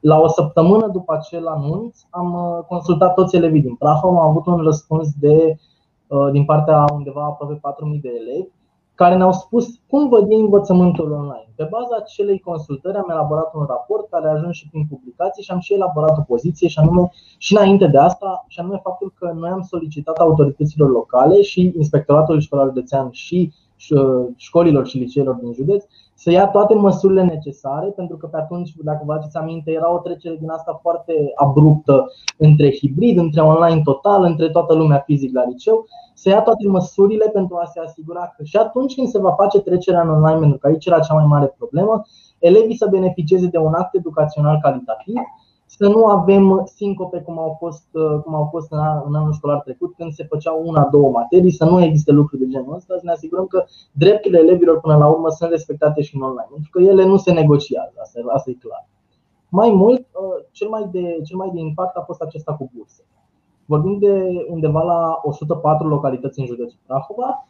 La 0.00 0.20
o 0.20 0.28
săptămână 0.28 0.86
după 0.86 1.14
acel 1.14 1.46
anunț 1.46 2.00
am 2.10 2.36
consultat 2.68 3.14
toți 3.14 3.36
elevii 3.36 3.62
din 3.62 3.74
Prahova, 3.74 4.20
am 4.20 4.28
avut 4.28 4.46
un 4.46 4.56
răspuns 4.56 5.08
de 5.20 5.34
Uh, 5.50 5.74
din 6.32 6.44
partea 6.44 6.84
undeva 6.92 7.24
aproape 7.24 7.60
4.000 7.94 8.00
de 8.00 8.10
elevi 8.20 8.48
care 8.94 9.16
ne-au 9.16 9.32
spus 9.32 9.66
cum 9.86 10.08
văd 10.08 10.30
ei 10.30 10.40
învățământul 10.40 11.12
online. 11.12 11.52
Pe 11.56 11.68
baza 11.70 11.96
acelei 11.98 12.40
consultări 12.40 12.96
am 12.96 13.10
elaborat 13.10 13.54
un 13.54 13.64
raport 13.68 14.10
care 14.10 14.26
a 14.28 14.30
ajuns 14.30 14.56
și 14.56 14.68
prin 14.68 14.86
publicații 14.88 15.42
și 15.42 15.50
am 15.50 15.58
și 15.58 15.74
elaborat 15.74 16.18
o 16.18 16.20
poziție 16.20 16.68
și 16.68 16.78
anume 16.78 17.10
și 17.38 17.56
înainte 17.56 17.86
de 17.86 17.98
asta, 17.98 18.44
și 18.48 18.60
anume 18.60 18.80
faptul 18.82 19.12
că 19.18 19.32
noi 19.34 19.50
am 19.50 19.62
solicitat 19.62 20.16
autorităților 20.16 20.90
locale 20.90 21.42
și 21.42 21.72
Inspectoratul 21.76 22.40
Școlar 22.40 22.66
Județean 22.66 23.08
și 23.10 23.52
școlilor 24.36 24.86
și 24.86 24.98
liceelor 24.98 25.34
din 25.34 25.52
județ 25.52 25.84
să 26.18 26.30
ia 26.30 26.46
toate 26.48 26.74
măsurile 26.74 27.22
necesare, 27.22 27.86
pentru 27.86 28.16
că 28.16 28.26
pe 28.26 28.36
atunci, 28.36 28.74
dacă 28.76 29.02
vă 29.04 29.12
aduceți 29.12 29.36
aminte, 29.36 29.70
era 29.70 29.92
o 29.92 29.98
trecere 29.98 30.36
din 30.40 30.50
asta 30.50 30.78
foarte 30.82 31.32
abruptă 31.34 32.12
între 32.36 32.70
hibrid, 32.70 33.18
între 33.18 33.40
online 33.40 33.80
total, 33.84 34.22
între 34.22 34.48
toată 34.48 34.74
lumea 34.74 34.98
fizic 34.98 35.34
la 35.34 35.44
liceu, 35.46 35.86
să 36.14 36.28
ia 36.28 36.40
toate 36.42 36.66
măsurile 36.66 37.28
pentru 37.28 37.56
a 37.56 37.64
se 37.64 37.80
asigura 37.80 38.32
că 38.36 38.44
și 38.44 38.56
atunci 38.56 38.94
când 38.94 39.08
se 39.08 39.18
va 39.18 39.32
face 39.32 39.60
trecerea 39.60 40.02
în 40.02 40.08
online, 40.08 40.38
pentru 40.38 40.58
că 40.58 40.66
aici 40.66 40.86
era 40.86 40.98
cea 40.98 41.14
mai 41.14 41.26
mare 41.26 41.54
problemă, 41.58 42.02
elevii 42.38 42.76
să 42.76 42.88
beneficieze 42.90 43.46
de 43.46 43.58
un 43.58 43.72
act 43.74 43.94
educațional 43.94 44.58
calitativ 44.62 45.14
să 45.66 45.88
nu 45.88 46.06
avem 46.06 46.62
sincope 46.74 47.18
cum 47.20 47.38
au 47.38 47.56
fost, 47.58 47.88
uh, 47.92 48.20
cum 48.24 48.34
au 48.34 48.48
fost 48.50 48.72
în 49.06 49.14
anul 49.14 49.32
școlar 49.32 49.60
trecut, 49.60 49.94
când 49.94 50.12
se 50.12 50.24
făceau 50.24 50.62
una, 50.64 50.88
două 50.90 51.10
materii, 51.10 51.50
să 51.50 51.64
nu 51.64 51.82
existe 51.82 52.12
lucruri 52.12 52.42
de 52.42 52.48
genul 52.48 52.74
ăsta, 52.74 52.94
să 52.96 53.00
ne 53.04 53.12
asigurăm 53.12 53.46
că 53.46 53.64
drepturile 53.92 54.40
elevilor 54.40 54.80
până 54.80 54.96
la 54.96 55.08
urmă 55.08 55.30
sunt 55.30 55.50
respectate 55.50 56.02
și 56.02 56.16
în 56.16 56.22
online, 56.22 56.48
pentru 56.52 56.70
că 56.70 56.82
ele 56.82 57.04
nu 57.04 57.16
se 57.16 57.32
negociază, 57.32 57.92
asta, 58.00 58.20
asta 58.32 58.50
e 58.50 58.54
clar. 58.54 58.88
Mai 59.48 59.70
mult, 59.70 60.00
uh, 60.00 60.44
cel 60.50 60.68
mai, 60.68 60.88
de, 60.92 61.20
cel 61.24 61.36
mai 61.36 61.50
de 61.54 61.60
impact 61.60 61.96
a 61.96 62.00
fost 62.00 62.20
acesta 62.20 62.54
cu 62.54 62.70
burse. 62.74 63.02
Vorbim 63.64 63.98
de 63.98 64.46
undeva 64.48 64.82
la 64.82 65.20
104 65.22 65.88
localități 65.88 66.40
în 66.40 66.46
județul 66.46 66.78
Prahova, 66.86 67.46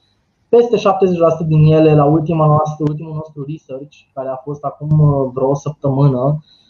peste 0.49 0.77
70% 0.77 1.47
din 1.47 1.73
ele, 1.73 1.95
la 1.95 2.05
ultima 2.05 2.47
noastră, 2.47 2.85
ultimul 2.89 3.15
nostru 3.15 3.45
research, 3.49 3.97
care 4.15 4.29
a 4.29 4.37
fost 4.37 4.65
acum 4.65 5.01
uh, 5.01 5.31
vreo 5.33 5.55
săptămână, 5.55 6.21
Uh, 6.21 6.66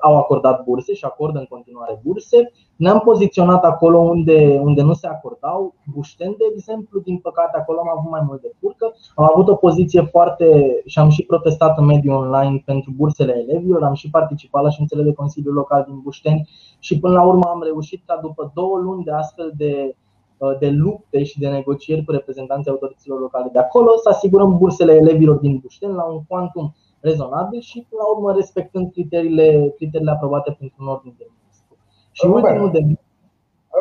au 0.00 0.16
acordat 0.16 0.64
burse 0.64 0.94
și 0.94 1.04
acordă 1.04 1.38
în 1.38 1.44
continuare 1.44 2.00
burse. 2.04 2.52
Ne-am 2.76 3.00
poziționat 3.00 3.64
acolo 3.64 3.98
unde, 3.98 4.60
unde 4.62 4.82
nu 4.82 4.92
se 4.92 5.06
acordau. 5.06 5.74
Bușten, 5.94 6.34
de 6.38 6.44
exemplu, 6.52 7.00
din 7.00 7.18
păcate, 7.18 7.58
acolo 7.58 7.78
am 7.78 7.98
avut 7.98 8.10
mai 8.10 8.22
mult 8.26 8.40
de 8.40 8.52
furcă. 8.60 8.94
Am 9.14 9.30
avut 9.32 9.48
o 9.48 9.54
poziție 9.54 10.00
foarte 10.00 10.80
și 10.86 10.98
am 10.98 11.08
și 11.08 11.22
protestat 11.22 11.78
în 11.78 11.84
mediul 11.84 12.14
online 12.14 12.62
pentru 12.64 12.92
bursele 12.96 13.44
elevilor. 13.48 13.82
Am 13.82 13.94
și 13.94 14.10
participat 14.10 14.62
la 14.62 14.70
ședințele 14.70 15.02
de 15.02 15.12
Consiliul 15.12 15.54
Local 15.54 15.84
din 15.88 16.00
Bușteni 16.02 16.48
și 16.78 16.98
până 16.98 17.14
la 17.14 17.22
urmă 17.22 17.44
am 17.48 17.62
reușit 17.62 18.02
ca 18.06 18.18
după 18.22 18.52
două 18.54 18.78
luni 18.78 19.04
de 19.04 19.10
astfel 19.10 19.52
de 19.56 19.96
uh, 20.36 20.58
de 20.58 20.70
lupte 20.70 21.24
și 21.24 21.38
de 21.38 21.48
negocieri 21.48 22.04
cu 22.04 22.10
reprezentanții 22.10 22.70
autorităților 22.70 23.20
locale 23.20 23.48
de 23.52 23.58
acolo, 23.58 23.96
să 24.02 24.08
asigurăm 24.08 24.58
bursele 24.58 24.92
elevilor 24.92 25.36
din 25.36 25.58
Bușteni 25.62 25.94
la 25.94 26.04
un 26.04 26.22
quantum 26.28 26.74
rezonabil 27.08 27.60
și, 27.70 27.86
până 27.88 28.00
la 28.04 28.10
urmă, 28.14 28.28
respectând 28.40 28.86
criteriile, 28.94 29.46
criteriile 29.78 30.16
aprobate 30.16 30.50
pentru 30.58 30.76
un 30.82 30.88
ordin 30.94 31.14
de 31.20 31.26
ministru. 31.36 31.74
Și 32.16 32.22
Robert, 32.26 32.58
ultimul 32.60 32.70
de 32.76 32.80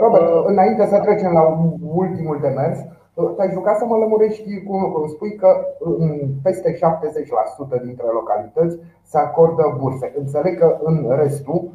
Robert, 0.04 0.28
uh, 0.30 0.44
înainte 0.52 0.84
să 0.86 0.98
trecem 1.00 1.32
la 1.40 1.44
ultimul 2.04 2.38
demers, 2.46 2.80
uh, 3.14 3.30
te-ai 3.36 3.56
jucat 3.58 3.76
să 3.78 3.86
mă 3.86 3.96
lămurești 3.98 4.64
cum, 4.68 4.80
cum 4.94 5.08
spui 5.08 5.34
că 5.42 5.50
în 5.80 6.04
peste 6.44 6.70
70% 6.74 7.78
dintre 7.86 8.08
localități 8.20 8.76
se 9.12 9.18
acordă 9.18 9.64
burse. 9.80 10.14
Înțeleg 10.18 10.54
că 10.60 10.78
în 10.84 10.98
restul, 11.22 11.72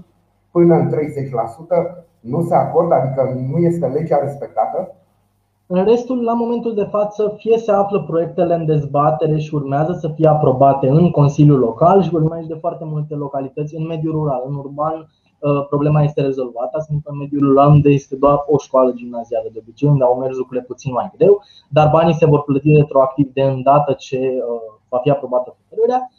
până 0.50 0.74
în 0.74 0.88
30%, 0.88 2.06
nu 2.20 2.42
se 2.42 2.54
acordă, 2.54 2.94
adică 2.94 3.22
nu 3.50 3.58
este 3.58 3.86
legea 3.86 4.18
respectată? 4.18 4.94
În 5.70 5.84
restul, 5.84 6.22
la 6.22 6.32
momentul 6.32 6.74
de 6.74 6.84
față, 6.84 7.34
fie 7.36 7.58
se 7.58 7.72
află 7.72 8.02
proiectele 8.02 8.54
în 8.54 8.64
dezbatere 8.64 9.38
și 9.38 9.54
urmează 9.54 9.92
să 9.92 10.08
fie 10.08 10.28
aprobate 10.28 10.88
în 10.88 11.10
Consiliul 11.10 11.58
Local 11.58 12.02
și 12.02 12.10
vorbim 12.10 12.32
aici 12.32 12.46
de 12.46 12.58
foarte 12.60 12.84
multe 12.84 13.14
localități 13.14 13.74
în 13.74 13.86
mediul 13.86 14.12
rural. 14.12 14.42
În 14.46 14.54
urban, 14.54 14.94
uh, 15.38 15.66
problema 15.68 16.02
este 16.02 16.20
rezolvată, 16.20 16.84
sunt 16.86 17.00
în 17.04 17.16
mediul 17.18 17.48
rural 17.48 17.68
unde 17.70 17.90
este 17.90 18.16
doar 18.16 18.44
o 18.46 18.58
școală 18.58 18.92
gimnazială 18.92 19.48
de 19.52 19.58
obicei, 19.62 19.88
unde 19.88 20.04
au 20.04 20.18
mers 20.18 20.36
lucrurile 20.36 20.66
puțin 20.66 20.92
mai 20.92 21.10
greu, 21.16 21.42
dar 21.70 21.88
banii 21.92 22.14
se 22.14 22.26
vor 22.26 22.42
plăti 22.42 22.76
retroactiv 22.76 23.32
de 23.32 23.42
îndată 23.42 23.92
ce 23.92 24.18
uh, 24.18 24.60
va 24.88 24.98
fi 24.98 25.10
aprobată 25.10 25.56
hotărârea 25.58 26.10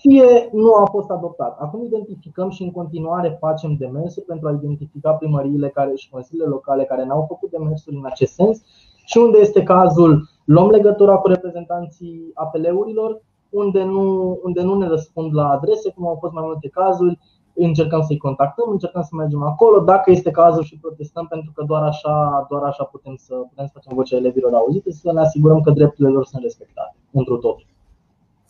fie 0.00 0.48
nu 0.52 0.74
a 0.74 0.84
fost 0.84 1.10
adoptat. 1.10 1.56
Acum 1.60 1.84
identificăm 1.84 2.50
și 2.50 2.62
în 2.62 2.70
continuare 2.70 3.36
facem 3.40 3.74
demersuri 3.78 4.26
pentru 4.26 4.48
a 4.48 4.52
identifica 4.52 5.12
primăriile 5.12 5.68
care 5.68 5.94
și 5.94 6.10
consiliile 6.10 6.48
locale 6.48 6.84
care 6.84 7.04
n-au 7.04 7.24
făcut 7.28 7.50
demersuri 7.50 7.96
în 7.96 8.04
acest 8.04 8.32
sens 8.32 8.62
și 9.04 9.18
unde 9.18 9.38
este 9.38 9.62
cazul, 9.62 10.28
luăm 10.44 10.68
legătura 10.68 11.16
cu 11.16 11.28
reprezentanții 11.28 12.30
apeleurilor, 12.34 13.20
unde 13.50 13.84
nu, 13.84 14.38
unde 14.42 14.62
nu 14.62 14.78
ne 14.78 14.86
răspund 14.86 15.34
la 15.34 15.50
adrese, 15.50 15.90
cum 15.90 16.06
au 16.06 16.16
fost 16.20 16.32
mai 16.32 16.42
multe 16.46 16.68
cazuri, 16.68 17.18
încercăm 17.54 18.02
să-i 18.02 18.16
contactăm, 18.16 18.70
încercăm 18.70 19.02
să 19.02 19.08
mergem 19.12 19.42
acolo, 19.42 19.80
dacă 19.80 20.10
este 20.10 20.30
cazul 20.30 20.62
și 20.62 20.78
protestăm, 20.78 21.26
pentru 21.26 21.52
că 21.54 21.64
doar 21.64 21.82
așa, 21.82 22.46
doar 22.50 22.62
așa 22.62 22.84
putem 22.84 23.14
să 23.16 23.34
putem 23.34 23.66
să 23.66 23.70
facem 23.74 23.92
vocea 23.94 24.16
elevilor 24.16 24.54
auzite, 24.54 24.90
să 24.90 25.12
ne 25.12 25.20
asigurăm 25.20 25.60
că 25.60 25.70
drepturile 25.70 26.14
lor 26.14 26.24
sunt 26.24 26.42
respectate, 26.42 26.96
întru 27.12 27.36
totul. 27.36 27.66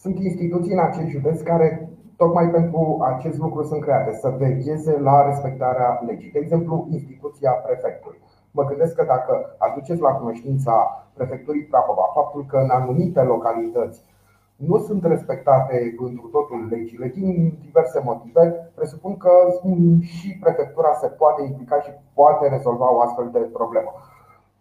Sunt 0.07 0.19
instituții 0.19 0.73
în 0.73 0.79
acest 0.79 1.09
județ 1.09 1.41
care 1.41 1.89
tocmai 2.17 2.49
pentru 2.51 2.99
acest 3.13 3.39
lucru 3.39 3.63
sunt 3.63 3.81
create, 3.81 4.13
să 4.13 4.35
vegheze 4.39 4.99
la 5.01 5.27
respectarea 5.27 6.03
legii. 6.07 6.31
De 6.31 6.39
exemplu, 6.39 6.87
instituția 6.91 7.51
prefectului. 7.51 8.19
Mă 8.51 8.65
gândesc 8.65 8.95
că 8.95 9.05
dacă 9.05 9.55
aduceți 9.59 10.01
la 10.01 10.11
cunoștința 10.11 10.75
prefecturii 11.17 11.69
Prahova 11.71 12.07
faptul 12.15 12.45
că 12.49 12.57
în 12.57 12.71
anumite 12.71 13.23
localități 13.23 14.05
nu 14.57 14.79
sunt 14.79 15.05
respectate 15.05 15.95
întru 15.99 16.27
totul 16.27 16.67
legile 16.71 17.07
din 17.15 17.59
diverse 17.65 18.01
motive, 18.05 18.73
presupun 18.75 19.17
că 19.17 19.33
și 20.01 20.39
prefectura 20.41 20.93
se 20.93 21.07
poate 21.07 21.43
implica 21.43 21.81
și 21.81 21.91
poate 22.15 22.49
rezolva 22.49 22.95
o 22.95 23.01
astfel 23.01 23.29
de 23.33 23.39
problemă. 23.39 23.93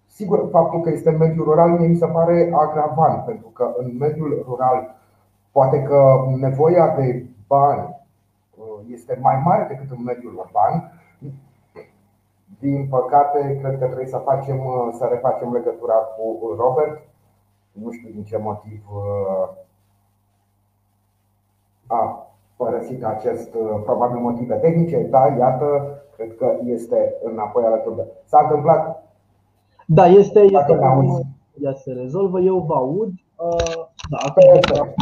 Sigur, 0.06 0.48
faptul 0.52 0.82
că 0.82 0.90
este 0.90 1.10
în 1.10 1.18
mediul 1.18 1.46
rural 1.46 1.70
mie 1.70 1.88
mi 1.88 1.96
se 2.04 2.08
pare 2.08 2.52
agravant, 2.54 3.25
pentru 3.25 3.48
că 3.48 3.74
în 3.78 3.98
mediul 4.00 4.44
rural 4.48 5.04
Poate 5.58 5.82
că 5.82 6.26
nevoia 6.40 6.96
de 6.96 7.26
bani 7.48 7.96
uh, 8.58 8.80
este 8.92 9.20
mai 9.22 9.42
mare 9.46 9.66
decât 9.68 9.98
în 9.98 10.04
mediul 10.04 10.38
urban. 10.38 11.02
Din 12.60 12.88
păcate, 12.90 13.58
cred 13.62 13.80
că 13.80 13.86
trebuie 13.86 14.08
să 14.08 14.18
facem 14.18 14.58
uh, 14.66 14.90
să 14.92 15.06
refacem 15.06 15.54
legătura 15.54 15.94
cu 15.94 16.56
Robert. 16.58 17.02
Nu 17.72 17.92
știu 17.92 18.10
din 18.10 18.24
ce 18.24 18.38
motiv 18.38 18.82
uh, 18.94 19.50
a 21.88 22.28
părăsit 22.56 23.04
acest, 23.04 23.50
probabil 23.84 24.20
motive 24.20 24.56
tehnice, 24.56 25.02
dar 25.04 25.38
iată, 25.38 26.00
cred 26.16 26.36
că 26.38 26.58
este 26.64 27.14
înapoi 27.24 27.64
alături 27.64 27.96
de. 27.96 28.08
S-a 28.26 28.40
întâmplat? 28.42 29.04
Da, 29.88 30.06
este, 30.06 30.40
este 30.40 30.80
ea 31.62 31.74
se 31.74 31.92
rezolvă, 31.92 32.40
eu 32.40 32.60
vă 32.60 32.74
aud. 32.74 33.10
Da, 34.10 34.18
acum 34.18 34.94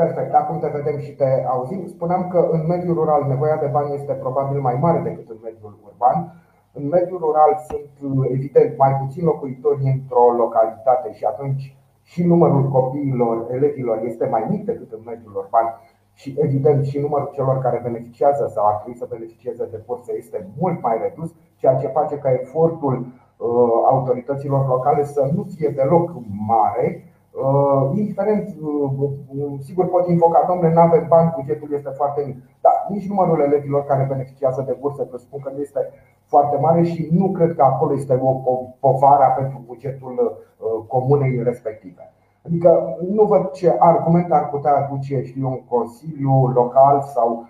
Perfect, 0.00 0.34
acum 0.34 0.58
te 0.58 0.68
vedem 0.78 0.98
și 0.98 1.12
te 1.20 1.30
auzim. 1.54 1.86
Spuneam 1.86 2.28
că 2.28 2.48
în 2.52 2.62
mediul 2.66 2.94
rural 2.94 3.22
nevoia 3.28 3.56
de 3.56 3.66
bani 3.66 3.94
este 3.94 4.12
probabil 4.12 4.60
mai 4.60 4.76
mare 4.80 5.00
decât 5.08 5.28
în 5.30 5.36
mediul 5.42 5.78
urban. 5.88 6.16
În 6.72 6.88
mediul 6.88 7.18
rural 7.18 7.52
sunt, 7.68 8.12
evident, 8.30 8.78
mai 8.78 8.92
puțini 8.92 9.24
locuitori 9.24 9.92
într-o 9.94 10.24
localitate 10.36 11.12
și 11.12 11.24
atunci 11.24 11.76
și 12.02 12.26
numărul 12.26 12.68
copiilor, 12.68 13.46
elevilor 13.50 14.00
este 14.04 14.26
mai 14.26 14.46
mic 14.50 14.64
decât 14.64 14.92
în 14.92 15.02
mediul 15.04 15.34
urban 15.36 15.66
și 16.12 16.34
evident 16.38 16.84
și 16.84 16.98
numărul 16.98 17.30
celor 17.32 17.58
care 17.58 17.80
beneficiază 17.82 18.50
sau 18.54 18.66
ar 18.66 18.74
trebui 18.74 18.98
să 18.98 19.06
beneficieze 19.10 19.68
de 19.70 19.82
burse 19.86 20.12
este 20.16 20.48
mult 20.58 20.82
mai 20.82 20.98
redus, 21.02 21.34
ceea 21.56 21.74
ce 21.74 21.86
face 21.86 22.18
ca 22.18 22.32
efortul 22.32 22.96
uh, 22.96 23.46
autorităților 23.90 24.68
locale 24.68 25.04
să 25.04 25.30
nu 25.34 25.46
fie 25.56 25.68
deloc 25.68 26.14
mare 26.46 27.09
Uh, 27.32 27.96
indiferent, 27.96 28.48
uh, 28.60 28.90
uh, 29.00 29.60
sigur 29.60 29.88
pot 29.88 30.08
invoca, 30.08 30.44
domnule, 30.48 30.72
nu 30.72 30.80
avem 30.80 31.06
bani, 31.08 31.32
bugetul 31.36 31.68
este 31.72 31.90
foarte 31.90 32.22
mic. 32.26 32.36
Dar 32.60 32.86
nici 32.88 33.08
numărul 33.08 33.40
elevilor 33.40 33.84
care 33.84 34.06
beneficiază 34.08 34.64
de 34.66 34.76
burse 34.80 35.02
presupun 35.02 35.40
că 35.40 35.50
nu 35.54 35.60
este 35.60 35.92
foarte 36.26 36.56
mare 36.56 36.82
și 36.82 37.08
nu 37.12 37.30
cred 37.30 37.54
că 37.54 37.62
acolo 37.62 37.94
este 37.94 38.20
o 38.44 38.52
povară 38.80 39.34
pentru 39.38 39.62
bugetul 39.66 40.44
comunei 40.86 41.42
respective. 41.42 42.12
Adică 42.46 42.96
nu 43.10 43.24
văd 43.24 43.50
ce 43.50 43.76
argument 43.78 44.32
ar 44.32 44.48
putea 44.48 44.76
aduce 44.76 45.22
știu, 45.22 45.46
un 45.48 45.60
consiliu 45.68 46.46
local 46.54 47.02
sau 47.14 47.46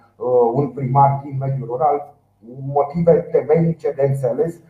un 0.55 0.69
primar 0.69 1.21
din 1.25 1.37
mediul 1.41 1.67
rural, 1.67 2.15
motive 2.73 3.13
temeinice 3.13 3.93
de 3.97 4.03
înțeles 4.03 4.61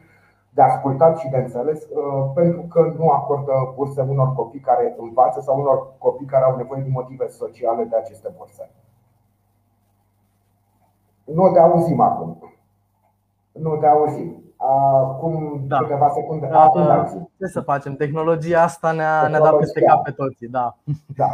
de 0.51 0.63
ascultat 0.63 1.19
și 1.19 1.29
de 1.29 1.37
înțeles, 1.37 1.83
uh, 1.83 2.31
pentru 2.35 2.61
că 2.61 2.95
nu 2.99 3.09
acordă 3.09 3.53
burse 3.75 4.01
unor 4.01 4.35
copii 4.35 4.61
care 4.61 4.95
învață 4.99 5.41
sau 5.41 5.61
unor 5.61 5.93
copii 5.99 6.27
care 6.27 6.45
au 6.45 6.57
nevoie 6.57 6.83
din 6.83 6.93
motive 6.93 7.29
sociale 7.29 7.85
de 7.85 7.97
aceste 7.97 8.35
burse. 8.37 8.71
Nu 11.25 11.51
te 11.53 11.59
auzim 11.59 12.01
acum. 12.01 12.53
Nu 13.53 13.77
te 13.77 13.87
auzim. 13.87 14.43
Acum 14.57 15.65
da. 15.67 15.79
câteva 15.79 16.09
secunde. 16.09 16.47
Acum, 16.47 16.85
da, 16.85 17.05
ce 17.39 17.47
să 17.47 17.61
facem? 17.61 17.95
Tehnologia 17.95 18.63
asta 18.63 18.93
ne-a, 18.93 19.29
ne 19.29 19.39
dat 19.39 19.57
peste 19.57 19.81
cap 19.81 20.03
pe 20.03 20.11
toții. 20.11 20.49
Da. 20.49 20.77
Da. 21.17 21.27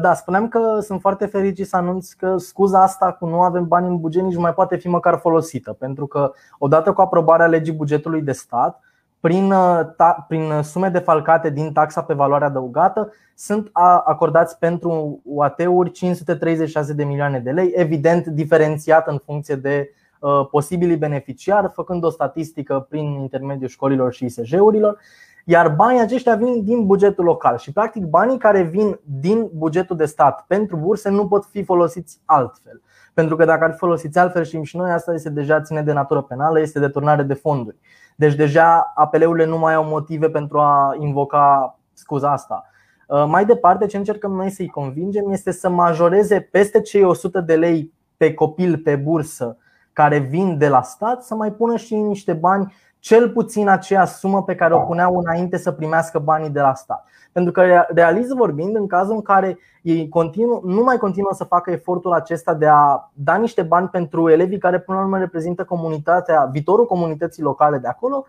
Da, 0.00 0.14
spuneam 0.14 0.48
că 0.48 0.78
sunt 0.80 1.00
foarte 1.00 1.26
fericit 1.26 1.66
să 1.66 1.76
anunț 1.76 2.12
că 2.12 2.36
scuza 2.36 2.82
asta 2.82 3.12
cu 3.12 3.26
nu 3.26 3.40
avem 3.40 3.68
bani 3.68 3.86
în 3.86 4.00
buget 4.00 4.22
nici 4.22 4.34
nu 4.34 4.40
mai 4.40 4.54
poate 4.54 4.76
fi 4.76 4.88
măcar 4.88 5.18
folosită. 5.18 5.72
Pentru 5.72 6.06
că 6.06 6.32
odată 6.58 6.92
cu 6.92 7.00
aprobarea 7.00 7.46
legii 7.46 7.72
bugetului 7.72 8.22
de 8.22 8.32
stat, 8.32 8.80
prin, 9.20 9.48
ta, 9.96 10.24
prin 10.28 10.62
sume 10.62 10.88
defalcate 10.88 11.50
din 11.50 11.72
taxa 11.72 12.02
pe 12.02 12.14
valoare 12.14 12.44
adăugată, 12.44 13.12
sunt 13.34 13.70
acordați 14.04 14.58
pentru 14.58 15.20
UAT-uri 15.24 15.90
536 15.90 16.92
de 16.92 17.04
milioane 17.04 17.38
de 17.38 17.50
lei, 17.50 17.72
evident 17.74 18.26
diferențiat 18.26 19.08
în 19.08 19.18
funcție 19.18 19.54
de 19.54 19.90
Uh, 20.24 20.46
posibilii 20.50 20.96
beneficiari, 20.96 21.68
făcând 21.72 22.04
o 22.04 22.10
statistică 22.10 22.86
prin 22.88 23.04
intermediul 23.04 23.68
școlilor 23.68 24.12
și 24.12 24.24
ISJ-urilor, 24.24 24.98
iar 25.44 25.68
banii 25.68 26.00
aceștia 26.00 26.34
vin 26.34 26.64
din 26.64 26.86
bugetul 26.86 27.24
local 27.24 27.58
și 27.58 27.72
practic 27.72 28.04
banii 28.04 28.38
care 28.38 28.62
vin 28.62 29.00
din 29.02 29.50
bugetul 29.54 29.96
de 29.96 30.04
stat 30.04 30.44
pentru 30.46 30.76
burse 30.76 31.08
nu 31.08 31.28
pot 31.28 31.44
fi 31.44 31.64
folosiți 31.64 32.20
altfel. 32.24 32.82
Pentru 33.14 33.36
că 33.36 33.44
dacă 33.44 33.64
ar 33.64 33.70
fi 33.70 33.78
folosiți 33.78 34.18
altfel, 34.18 34.44
știm 34.44 34.62
și 34.62 34.76
noi, 34.76 34.90
asta 34.90 35.14
este 35.14 35.30
deja 35.30 35.60
ține 35.60 35.82
de 35.82 35.92
natură 35.92 36.22
penală, 36.22 36.60
este 36.60 36.78
deturnare 36.78 37.22
de 37.22 37.34
fonduri. 37.34 37.76
Deci 38.16 38.34
deja 38.34 38.92
apeleurile 38.94 39.44
nu 39.44 39.58
mai 39.58 39.74
au 39.74 39.84
motive 39.84 40.30
pentru 40.30 40.58
a 40.58 40.96
invoca 40.98 41.78
scuza 41.92 42.32
asta. 42.32 42.68
Uh, 43.08 43.24
mai 43.28 43.44
departe, 43.44 43.86
ce 43.86 43.96
încercăm 43.96 44.32
noi 44.32 44.50
să-i 44.50 44.68
convingem 44.68 45.30
este 45.30 45.50
să 45.50 45.68
majoreze 45.68 46.40
peste 46.40 46.80
cei 46.80 47.02
100 47.02 47.40
de 47.40 47.56
lei 47.56 47.92
pe 48.16 48.34
copil 48.34 48.78
pe 48.78 48.96
bursă 48.96 49.56
care 49.92 50.18
vin 50.18 50.58
de 50.58 50.68
la 50.68 50.82
stat 50.82 51.22
să 51.22 51.34
mai 51.34 51.52
pună 51.52 51.76
și 51.76 51.94
niște 51.94 52.32
bani, 52.32 52.74
cel 53.04 53.30
puțin 53.30 53.68
aceea 53.68 54.04
sumă 54.04 54.42
pe 54.42 54.54
care 54.54 54.74
o 54.74 54.78
puneau 54.78 55.18
înainte 55.18 55.56
să 55.56 55.72
primească 55.72 56.18
banii 56.18 56.50
de 56.50 56.60
la 56.60 56.74
stat. 56.74 57.06
Pentru 57.32 57.52
că, 57.52 57.86
realist 57.88 58.30
vorbind, 58.30 58.76
în 58.76 58.86
cazul 58.86 59.14
în 59.14 59.22
care 59.22 59.58
ei 59.82 60.08
continu, 60.08 60.60
nu 60.64 60.82
mai 60.82 60.96
continuă 60.96 61.32
să 61.32 61.44
facă 61.44 61.70
efortul 61.70 62.12
acesta 62.12 62.54
de 62.54 62.66
a 62.66 63.10
da 63.12 63.36
niște 63.36 63.62
bani 63.62 63.88
pentru 63.88 64.28
elevii 64.28 64.58
care, 64.58 64.80
până 64.80 64.98
la 64.98 65.04
urmă, 65.04 65.18
reprezintă 65.18 65.64
comunitatea, 65.64 66.48
viitorul 66.52 66.86
comunității 66.86 67.42
locale 67.42 67.78
de 67.78 67.88
acolo, 67.88 68.26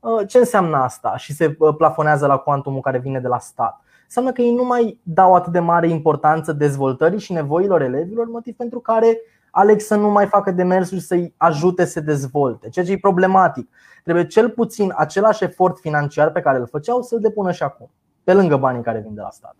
uh, 0.00 0.26
ce 0.26 0.38
înseamnă 0.38 0.76
asta? 0.76 1.16
Și 1.16 1.32
se 1.32 1.56
uh, 1.58 1.74
plafonează 1.76 2.26
la 2.26 2.36
cuantumul 2.36 2.80
care 2.80 2.98
vine 2.98 3.20
de 3.20 3.28
la 3.28 3.38
stat. 3.38 3.80
Înseamnă 4.04 4.32
că 4.32 4.42
ei 4.42 4.54
nu 4.54 4.64
mai 4.64 5.00
dau 5.02 5.34
atât 5.34 5.52
de 5.52 5.60
mare 5.60 5.88
importanță 5.88 6.52
dezvoltării 6.52 7.18
și 7.18 7.32
nevoilor 7.32 7.82
elevilor, 7.82 8.26
motiv 8.26 8.56
pentru 8.56 8.78
care 8.78 9.20
aleg 9.50 9.80
să 9.80 9.96
nu 9.96 10.10
mai 10.10 10.26
facă 10.26 10.50
demersuri 10.50 11.00
să-i 11.00 11.34
ajute 11.36 11.84
să 11.84 11.90
se 11.90 12.00
dezvolte, 12.00 12.68
ceea 12.68 12.84
ce 12.84 12.92
e 12.92 12.98
problematic. 12.98 13.68
Trebuie 14.04 14.26
cel 14.26 14.50
puțin 14.50 14.92
același 14.96 15.44
efort 15.44 15.78
financiar 15.78 16.30
pe 16.30 16.40
care 16.40 16.58
îl 16.58 16.66
făceau 16.66 17.02
să-l 17.02 17.20
depună 17.20 17.52
și 17.52 17.62
acum, 17.62 17.90
pe 18.24 18.32
lângă 18.32 18.56
banii 18.56 18.82
care 18.82 18.98
vin 18.98 19.14
de 19.14 19.20
la 19.20 19.30
stat. 19.30 19.56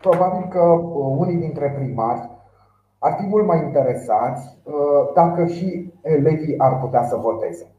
Probabil 0.00 0.48
că 0.48 0.60
uh, 0.60 1.14
unii 1.18 1.36
dintre 1.36 1.72
primari 1.76 2.30
ar 2.98 3.16
fi 3.18 3.26
mult 3.26 3.46
mai 3.46 3.58
interesați 3.58 4.58
uh, 4.62 4.74
dacă 5.14 5.46
și 5.46 5.92
elevii 6.02 6.58
ar 6.58 6.80
putea 6.80 7.04
să 7.04 7.16
voteze. 7.16 7.70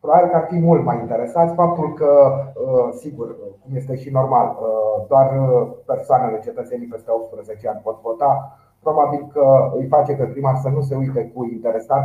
Probabil 0.00 0.28
că 0.28 0.36
ar 0.36 0.46
fi 0.48 0.58
mult 0.58 0.84
mai 0.84 0.98
interesați 0.98 1.54
faptul 1.54 1.92
că, 1.92 2.32
uh, 2.54 2.92
sigur, 2.98 3.36
cum 3.62 3.76
este 3.76 3.96
și 3.96 4.10
normal, 4.10 4.56
doar 5.08 5.30
persoanele, 5.86 6.40
cetățenii 6.40 6.86
peste 6.86 7.10
18 7.10 7.68
ani 7.68 7.80
pot 7.82 8.00
vota, 8.00 8.58
probabil 8.86 9.22
că 9.34 9.46
îi 9.78 9.86
face 9.94 10.12
pe 10.12 10.24
primar 10.32 10.56
să 10.64 10.68
nu 10.68 10.80
se 10.88 10.94
uite 11.02 11.22
cu 11.34 11.40
interesat. 11.56 12.04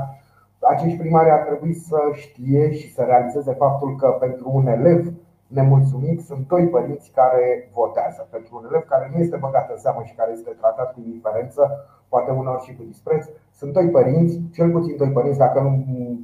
Acești 0.73 0.97
primari 0.97 1.29
ar 1.29 1.43
trebui 1.49 1.73
să 1.73 1.99
știe 2.13 2.71
și 2.77 2.93
să 2.93 3.01
realizeze 3.03 3.53
faptul 3.63 3.95
că 3.95 4.07
pentru 4.07 4.47
un 4.57 4.67
elev 4.67 5.01
nemulțumit 5.47 6.19
sunt 6.29 6.47
doi 6.47 6.65
părinți 6.67 7.11
care 7.19 7.69
votează. 7.73 8.27
Pentru 8.35 8.51
un 8.57 8.65
elev 8.69 8.83
care 8.93 9.05
nu 9.11 9.17
este 9.23 9.37
băgat 9.45 9.69
în 9.69 9.77
seamă 9.77 10.01
și 10.03 10.15
care 10.19 10.31
este 10.31 10.51
tratat 10.61 10.93
cu 10.93 10.99
indiferență, 11.05 11.61
poate 12.09 12.31
unor 12.31 12.57
și 12.65 12.75
cu 12.75 12.83
dispreț, 12.83 13.23
sunt 13.59 13.73
doi 13.73 13.87
părinți, 13.89 14.41
cel 14.55 14.69
puțin 14.71 14.95
doi 14.97 15.11
părinți, 15.17 15.43
dacă 15.45 15.59
nu 15.59 15.71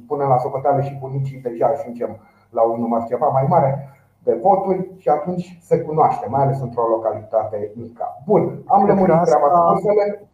punem 0.06 0.28
la 0.28 0.38
socoteală 0.38 0.80
și 0.80 0.98
bunicii, 1.00 1.44
deja 1.46 1.66
ajungem 1.66 2.12
la 2.50 2.62
un 2.62 2.80
număr 2.80 3.02
ceva 3.04 3.28
mai 3.28 3.46
mare 3.48 3.70
de 4.28 4.38
voturi 4.42 4.90
și 4.98 5.08
atunci 5.08 5.58
se 5.60 5.80
cunoaște, 5.80 6.26
mai 6.28 6.42
ales 6.42 6.60
într-o 6.60 6.88
localitate 6.88 7.70
mică. 7.74 8.04
Bun, 8.26 8.62
am 8.66 8.86
lămurit 8.86 9.14
asta... 9.14 9.36
treaba 9.36 9.48
cu 9.48 9.72
cursele, 9.72 10.28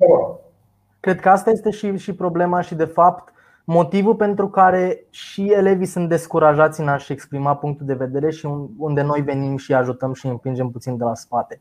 Cred 1.01 1.21
că 1.21 1.29
asta 1.29 1.51
este 1.51 1.71
și, 1.71 1.97
și 1.97 2.15
problema 2.15 2.61
și 2.61 2.75
de 2.75 2.85
fapt 2.85 3.33
motivul 3.65 4.15
pentru 4.15 4.49
care 4.49 5.07
și 5.11 5.53
elevii 5.53 5.87
sunt 5.87 6.09
descurajați 6.09 6.81
în 6.81 6.89
a-și 6.89 7.13
exprima 7.13 7.57
punctul 7.57 7.87
de 7.87 7.95
vedere 7.95 8.31
și 8.31 8.49
unde 8.79 9.03
noi 9.03 9.21
venim 9.21 9.57
și 9.57 9.75
ajutăm 9.75 10.13
și 10.13 10.27
împingem 10.27 10.69
puțin 10.69 10.97
de 10.97 11.05
la 11.05 11.15
spate. 11.15 11.61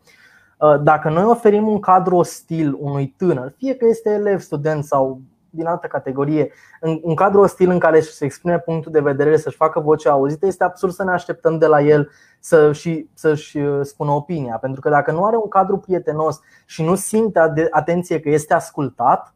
Uh, 0.59 0.81
dacă 0.81 1.09
noi 1.09 1.23
oferim 1.23 1.67
un 1.67 1.79
cadru 1.79 2.15
ostil 2.15 2.77
unui 2.79 3.13
tânăr, 3.17 3.53
fie 3.57 3.75
că 3.75 3.85
este 3.85 4.09
elev, 4.09 4.39
student 4.39 4.83
sau 4.83 5.19
din 5.55 5.65
altă 5.65 5.87
categorie, 5.87 6.51
în 6.79 6.99
un 7.01 7.15
cadru 7.15 7.39
ostil 7.39 7.69
în 7.69 7.79
care 7.79 8.01
să 8.01 8.25
exprime 8.25 8.59
punctul 8.59 8.91
de 8.91 8.99
vedere, 8.99 9.37
să-și 9.37 9.55
facă 9.55 9.79
vocea 9.79 10.11
auzită, 10.11 10.45
este 10.45 10.63
absurd 10.63 10.93
să 10.93 11.03
ne 11.03 11.11
așteptăm 11.11 11.57
de 11.57 11.65
la 11.65 11.81
el 11.81 12.09
să 12.39 12.71
și, 12.71 13.09
să-și 13.13 13.57
uh, 13.57 13.79
spună 13.81 14.11
opinia. 14.11 14.57
Pentru 14.57 14.81
că 14.81 14.89
dacă 14.89 15.11
nu 15.11 15.25
are 15.25 15.35
un 15.35 15.47
cadru 15.47 15.77
prietenos 15.77 16.39
și 16.65 16.83
nu 16.83 16.95
simte 16.95 17.53
atenție 17.71 18.19
că 18.19 18.29
este 18.29 18.53
ascultat, 18.53 19.33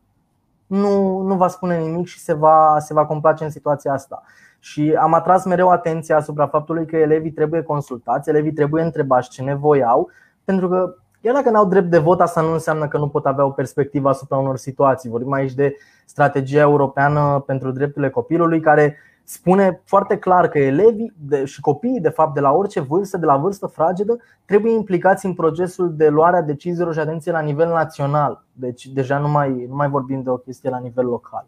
nu, 0.68 1.22
nu 1.22 1.36
va 1.36 1.48
spune 1.48 1.78
nimic 1.78 2.08
și 2.08 2.20
se 2.20 2.34
va, 2.34 2.78
se 2.80 2.94
va 2.94 3.06
complace 3.06 3.44
în 3.44 3.50
situația 3.50 3.94
asta. 3.94 4.24
Și 4.60 4.98
am 5.00 5.14
atras 5.14 5.46
mereu 5.46 5.70
atenția 5.70 6.16
asupra 6.18 6.48
faptului 6.48 6.86
că 6.86 6.98
elevii 6.98 7.32
trebuie 7.32 7.62
consultați, 7.62 8.30
elevii 8.30 8.54
trebuie 8.54 8.84
întrebați 8.84 9.30
ce 9.30 9.42
nevoie 9.42 9.84
au, 9.84 10.10
pentru 10.44 10.68
că 10.68 10.96
Chiar 11.22 11.36
dacă 11.36 11.50
n-au 11.50 11.66
drept 11.66 11.90
de 11.90 11.98
vot, 11.98 12.22
asta 12.22 12.42
nu 12.42 12.52
înseamnă 12.52 12.88
că 12.88 12.98
nu 12.98 13.08
pot 13.08 13.26
avea 13.26 13.46
o 13.46 13.52
perspectivă 13.52 14.10
asupra 14.10 14.38
unor 14.38 14.58
situații. 14.58 15.10
Vorbim 15.10 15.32
aici 15.32 15.54
de 15.54 15.76
strategia 16.08 16.60
europeană 16.60 17.44
pentru 17.46 17.72
drepturile 17.72 18.10
copilului, 18.10 18.60
care 18.60 18.98
spune 19.24 19.82
foarte 19.86 20.18
clar 20.18 20.48
că 20.48 20.60
elevii 20.60 21.14
și 21.44 21.62
copiii, 21.62 22.00
de 22.00 22.10
fapt, 22.10 22.34
de 22.34 22.40
la 22.40 22.52
orice 22.52 22.80
vârstă, 22.80 23.18
de 23.18 23.26
la 23.26 23.38
vârstă 23.38 23.68
fragedă, 23.68 24.18
trebuie 24.46 24.74
implicați 24.74 25.26
în 25.26 25.34
procesul 25.34 25.96
de 25.96 26.08
luare 26.08 26.38
a 26.38 26.42
deciziilor 26.42 26.94
și 26.94 27.00
atenție 27.00 27.32
la 27.32 27.40
nivel 27.40 27.68
național. 27.68 28.44
Deci, 28.52 28.88
deja 28.88 29.18
nu 29.18 29.28
mai, 29.28 29.66
nu 29.70 29.76
mai 29.76 29.90
vorbim 29.90 30.22
de 30.22 30.30
o 30.30 30.38
chestie 30.38 30.70
la 30.70 30.80
nivel 30.80 31.06
local. 31.06 31.46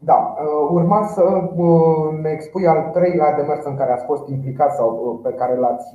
Da, 0.00 0.34
uh, 0.38 0.68
urma 0.70 1.06
să 1.06 1.22
uh, 1.54 2.18
ne 2.22 2.30
expui 2.30 2.66
al 2.66 2.90
treilea 2.92 3.34
demers 3.36 3.64
în 3.64 3.76
care 3.76 3.92
ați 3.92 4.04
fost 4.04 4.28
implicat 4.28 4.74
sau 4.74 4.88
uh, 4.90 5.30
pe 5.30 5.36
care 5.36 5.56
l-ați 5.56 5.86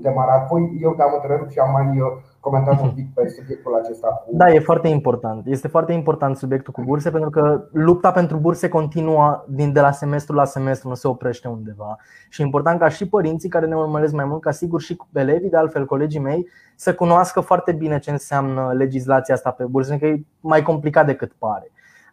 demarat 0.00 0.48
voi. 0.48 0.78
Eu 0.82 0.94
te-am 0.94 1.10
întrerupt 1.14 1.50
și 1.50 1.58
am 1.58 1.70
mai 1.72 1.98
comentat 2.40 2.82
un 2.82 2.90
pic 2.90 3.14
pe 3.14 3.28
subiectul 3.28 3.74
acesta. 3.74 4.08
Cu... 4.08 4.36
Da, 4.36 4.50
e 4.50 4.58
foarte 4.58 4.88
important. 4.88 5.46
Este 5.46 5.68
foarte 5.68 5.92
important 5.92 6.36
subiectul 6.36 6.72
cu 6.72 6.82
burse 6.82 7.10
pentru 7.10 7.30
că 7.30 7.64
lupta 7.72 8.10
pentru 8.10 8.36
burse 8.36 8.68
continuă 8.68 9.44
din 9.48 9.72
de 9.72 9.80
la 9.80 9.90
semestru 9.90 10.34
la 10.34 10.44
semestru, 10.44 10.88
nu 10.88 10.94
se 10.94 11.08
oprește 11.08 11.48
undeva. 11.48 11.96
Și 12.28 12.42
e 12.42 12.44
important 12.44 12.80
ca 12.80 12.88
și 12.88 13.08
părinții 13.08 13.48
care 13.48 13.66
ne 13.66 13.76
urmăresc 13.76 14.12
mai 14.12 14.24
mult, 14.24 14.40
ca 14.40 14.50
sigur 14.50 14.80
și 14.80 14.96
elevii, 15.12 15.50
de 15.50 15.56
altfel 15.56 15.86
colegii 15.86 16.20
mei, 16.20 16.48
să 16.76 16.94
cunoască 16.94 17.40
foarte 17.40 17.72
bine 17.72 17.98
ce 17.98 18.10
înseamnă 18.10 18.72
legislația 18.76 19.34
asta 19.34 19.50
pe 19.50 19.64
burse, 19.64 19.98
că 19.98 20.06
e 20.06 20.24
mai 20.40 20.62
complicat 20.62 21.06
decât 21.06 21.32
pare. 21.38 21.70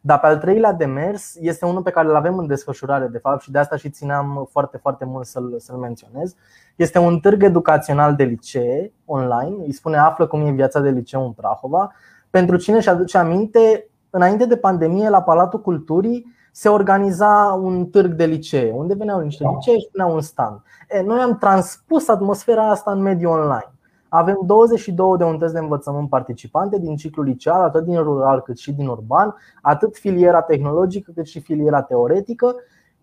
Dar 0.08 0.20
pe 0.20 0.28
al 0.28 0.38
treilea 0.38 0.74
demers 0.74 1.36
este 1.40 1.66
unul 1.66 1.82
pe 1.82 1.90
care 1.90 2.08
îl 2.08 2.16
avem 2.16 2.38
în 2.38 2.48
desfășurare, 2.48 3.08
de 3.08 3.18
fapt, 3.18 3.42
și 3.42 3.52
de 3.52 3.58
asta 3.58 3.76
și 3.76 3.90
țineam 3.90 4.48
foarte, 4.52 4.78
foarte 4.78 5.06
mult 5.06 5.26
să-l, 5.26 5.56
să-l 5.58 5.76
menționez. 5.76 6.36
Este 6.76 7.00
un 7.00 7.20
târg 7.20 7.44
educațional 7.44 8.16
de 8.16 8.24
licee 8.24 8.94
online, 9.06 9.64
îi 9.66 9.72
spune 9.72 9.98
Află 9.98 10.28
cum 10.28 10.46
e 10.46 10.52
viața 10.52 10.80
de 10.80 10.90
liceu 10.90 11.26
în 11.26 11.32
Prahova. 11.32 11.92
Pentru 12.30 12.58
cine 12.58 12.80
și 12.80 12.90
aduce 12.90 13.18
aminte, 13.18 13.90
înainte 14.10 14.46
de 14.46 14.58
pandemie, 14.58 15.10
la 15.10 15.22
Palatul 15.22 15.62
Culturii 15.62 16.36
se 16.52 16.70
organiza 16.70 17.60
un 17.62 17.86
târg 17.86 18.14
de 18.14 18.26
licee, 18.26 18.72
unde 18.76 18.94
veneau 18.94 19.20
niște 19.20 19.48
licee 19.54 19.80
și 19.80 19.88
puneau 19.92 20.14
un 20.14 20.22
stand. 20.22 20.62
E, 20.90 21.02
noi 21.02 21.20
am 21.20 21.38
transpus 21.38 22.08
atmosfera 22.08 22.70
asta 22.70 22.92
în 22.92 23.02
mediul 23.02 23.32
online. 23.32 23.72
Avem 24.18 24.40
22 24.46 25.18
de 25.18 25.24
unități 25.24 25.54
de 25.54 25.60
învățământ 25.60 26.10
participante 26.10 26.80
din 26.80 26.96
ciclul 26.96 27.26
liceal, 27.26 27.62
atât 27.62 27.84
din 27.84 28.02
rural 28.02 28.42
cât 28.42 28.58
și 28.58 28.72
din 28.72 28.88
urban, 28.88 29.36
atât 29.62 29.98
filiera 29.98 30.42
tehnologică 30.42 31.12
cât 31.16 31.26
și 31.26 31.40
filiera 31.40 31.82
teoretică 31.82 32.56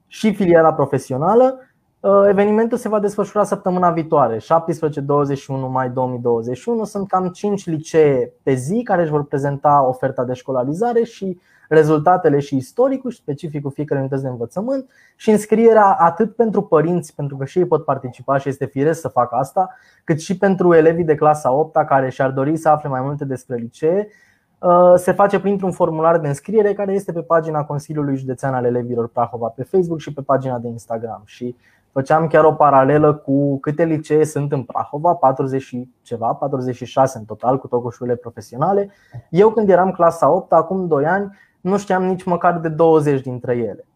și 0.06 0.34
filiera 0.34 0.74
profesională. 0.74 1.58
Uh, 2.00 2.22
evenimentul 2.28 2.78
se 2.78 2.88
va 2.88 2.98
desfășura 2.98 3.44
săptămâna 3.44 3.90
viitoare, 3.90 4.36
17-21 4.36 4.40
mai 5.70 5.90
2021. 5.90 6.84
Sunt 6.84 7.08
cam 7.08 7.28
5 7.28 7.66
licee 7.66 8.32
pe 8.42 8.54
zi 8.54 8.82
care 8.82 9.02
își 9.02 9.10
vor 9.10 9.24
prezenta 9.24 9.84
oferta 9.88 10.24
de 10.24 10.32
școlarizare 10.32 11.02
și 11.02 11.40
rezultatele 11.68 12.38
și 12.38 12.56
istoricul 12.56 13.10
și 13.10 13.16
specificul 13.16 13.70
fiecare 13.70 14.00
unități 14.00 14.22
de 14.22 14.28
învățământ 14.28 14.90
și 15.16 15.30
înscrierea 15.30 15.86
atât 15.86 16.36
pentru 16.36 16.62
părinți, 16.62 17.14
pentru 17.14 17.36
că 17.36 17.44
și 17.44 17.58
ei 17.58 17.66
pot 17.66 17.84
participa 17.84 18.38
și 18.38 18.48
este 18.48 18.64
firesc 18.64 19.00
să 19.00 19.08
facă 19.08 19.34
asta, 19.34 19.70
cât 20.04 20.20
și 20.20 20.38
pentru 20.38 20.74
elevii 20.74 21.04
de 21.04 21.14
clasa 21.14 21.52
8 21.52 21.86
care 21.86 22.10
și-ar 22.10 22.30
dori 22.30 22.56
să 22.56 22.68
afle 22.68 22.88
mai 22.88 23.00
multe 23.00 23.24
despre 23.24 23.56
licee. 23.56 24.08
se 24.96 25.12
face 25.12 25.40
printr-un 25.40 25.72
formular 25.72 26.18
de 26.18 26.28
înscriere 26.28 26.72
care 26.72 26.92
este 26.92 27.12
pe 27.12 27.20
pagina 27.20 27.64
Consiliului 27.64 28.16
Județean 28.16 28.54
al 28.54 28.64
Elevilor 28.64 29.08
Prahova 29.08 29.46
pe 29.46 29.62
Facebook 29.62 30.00
și 30.00 30.12
pe 30.12 30.20
pagina 30.20 30.58
de 30.58 30.68
Instagram. 30.68 31.22
Și 31.24 31.56
făceam 31.92 32.26
chiar 32.26 32.44
o 32.44 32.52
paralelă 32.52 33.14
cu 33.14 33.58
câte 33.58 33.84
licee 33.84 34.24
sunt 34.24 34.52
în 34.52 34.62
Prahova, 34.62 35.14
40 35.14 35.62
și 35.62 35.88
ceva, 36.02 36.34
46 36.34 37.18
în 37.18 37.24
total, 37.24 37.58
cu 37.58 37.66
tot 37.66 37.82
cu 37.82 37.90
școlile 37.90 38.16
profesionale. 38.16 38.90
Eu 39.30 39.50
când 39.50 39.68
eram 39.68 39.90
clasa 39.90 40.30
8, 40.30 40.52
acum 40.52 40.86
2 40.86 41.06
ani, 41.06 41.36
nu 41.64 41.78
știam 41.78 42.04
nici 42.04 42.24
măcar 42.24 42.58
de 42.58 42.68
20 42.68 43.20
dintre 43.20 43.56
ele. 43.56 43.86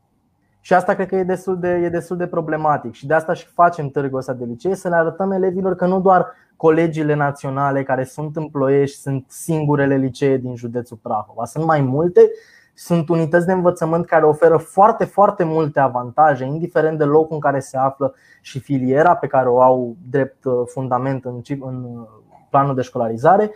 Și 0.60 0.74
asta 0.74 0.94
cred 0.94 1.08
că 1.08 1.16
e 1.16 1.22
destul 1.22 1.58
de, 1.58 1.68
e 1.68 1.88
destul 1.88 2.16
de 2.16 2.26
problematic 2.26 2.92
și 2.92 3.06
de 3.06 3.14
asta 3.14 3.32
și 3.32 3.46
facem 3.46 3.88
târgul 3.88 4.18
ăsta 4.18 4.32
de 4.32 4.44
licee, 4.44 4.74
să 4.74 4.88
le 4.88 4.94
arătăm 4.94 5.30
elevilor 5.30 5.74
că 5.74 5.86
nu 5.86 6.00
doar 6.00 6.26
colegiile 6.56 7.14
naționale 7.14 7.82
care 7.82 8.04
sunt 8.04 8.36
în 8.36 8.48
Ploiești 8.48 9.00
sunt 9.00 9.24
singurele 9.28 9.96
licee 9.96 10.36
din 10.36 10.56
județul 10.56 10.98
Prahova. 11.02 11.44
Sunt 11.44 11.64
mai 11.64 11.80
multe, 11.80 12.30
sunt 12.74 13.08
unități 13.08 13.46
de 13.46 13.52
învățământ 13.52 14.06
care 14.06 14.24
oferă 14.24 14.56
foarte, 14.56 15.04
foarte 15.04 15.44
multe 15.44 15.80
avantaje, 15.80 16.44
indiferent 16.44 16.98
de 16.98 17.04
locul 17.04 17.34
în 17.34 17.40
care 17.40 17.60
se 17.60 17.76
află 17.76 18.14
și 18.40 18.58
filiera 18.60 19.14
pe 19.14 19.26
care 19.26 19.48
o 19.48 19.60
au 19.60 19.96
drept 20.10 20.44
uh, 20.44 20.54
fundament 20.66 21.24
în, 21.24 21.40
în 21.60 21.84
uh, 21.84 22.06
planul 22.50 22.74
de 22.74 22.82
școlarizare 22.82 23.50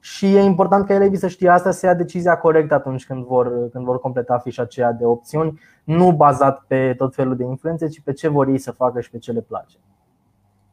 și 0.00 0.36
e 0.36 0.40
important 0.40 0.86
ca 0.86 0.94
elevii 0.94 1.18
să 1.18 1.28
știe 1.28 1.48
asta, 1.48 1.70
să 1.70 1.86
ia 1.86 1.94
decizia 1.94 2.38
corectă 2.38 2.74
atunci 2.74 3.06
când 3.06 3.24
vor, 3.24 3.68
când 3.70 3.84
vor 3.84 4.00
completa 4.00 4.38
fișa 4.38 4.62
aceea 4.62 4.92
de 4.92 5.04
opțiuni, 5.04 5.60
nu 5.84 6.12
bazat 6.12 6.64
pe 6.66 6.94
tot 6.96 7.14
felul 7.14 7.36
de 7.36 7.44
influențe, 7.44 7.88
ci 7.88 8.02
pe 8.02 8.12
ce 8.12 8.28
vor 8.28 8.48
ei 8.48 8.58
să 8.58 8.72
facă 8.72 9.00
și 9.00 9.10
pe 9.10 9.18
ce 9.18 9.32
le 9.32 9.40
place. 9.40 9.76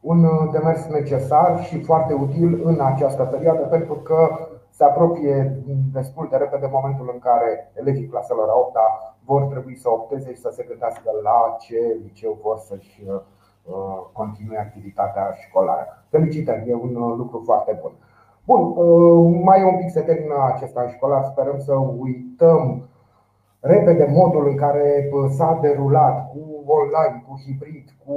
Un 0.00 0.24
uh, 0.24 0.50
demers 0.52 0.86
necesar 0.86 1.62
și 1.62 1.82
foarte 1.82 2.12
util 2.12 2.60
în 2.64 2.80
această 2.80 3.22
perioadă, 3.22 3.60
pentru 3.60 3.94
că 3.94 4.48
se 4.70 4.84
apropie 4.84 5.62
destul 5.92 6.28
de 6.30 6.36
repede 6.36 6.68
momentul 6.72 7.10
în 7.12 7.18
care 7.18 7.72
elevii 7.74 8.06
claselor 8.06 8.48
a 8.48 8.58
8 8.58 8.76
vor 9.24 9.42
trebui 9.42 9.76
să 9.76 9.88
opteze 9.90 10.32
și 10.34 10.40
să 10.40 10.50
se 10.52 10.66
gândească 10.68 11.10
la 11.22 11.56
ce 11.58 11.98
liceu 12.02 12.38
vor 12.42 12.58
să-și 12.58 13.04
uh, 13.06 13.20
continue 14.12 14.58
activitatea 14.58 15.34
școlară. 15.48 16.04
Felicitări, 16.08 16.70
e 16.70 16.74
un 16.74 16.94
uh, 16.94 17.14
lucru 17.16 17.42
foarte 17.44 17.78
bun. 17.82 17.92
Bun, 18.46 18.62
uh, 18.76 19.40
mai 19.42 19.62
un 19.62 19.76
pic 19.76 19.90
se 19.90 20.00
termină 20.00 20.34
acest 20.54 20.76
an 20.76 20.88
școlar, 20.88 21.24
sperăm 21.24 21.58
să 21.58 21.74
uităm 21.74 22.88
repede 23.60 24.06
modul 24.10 24.48
în 24.48 24.56
care 24.56 25.10
s-a 25.36 25.58
derulat 25.60 26.30
cu 26.30 26.42
online, 26.66 27.24
cu 27.26 27.40
hibrid, 27.44 27.88
cu, 28.04 28.14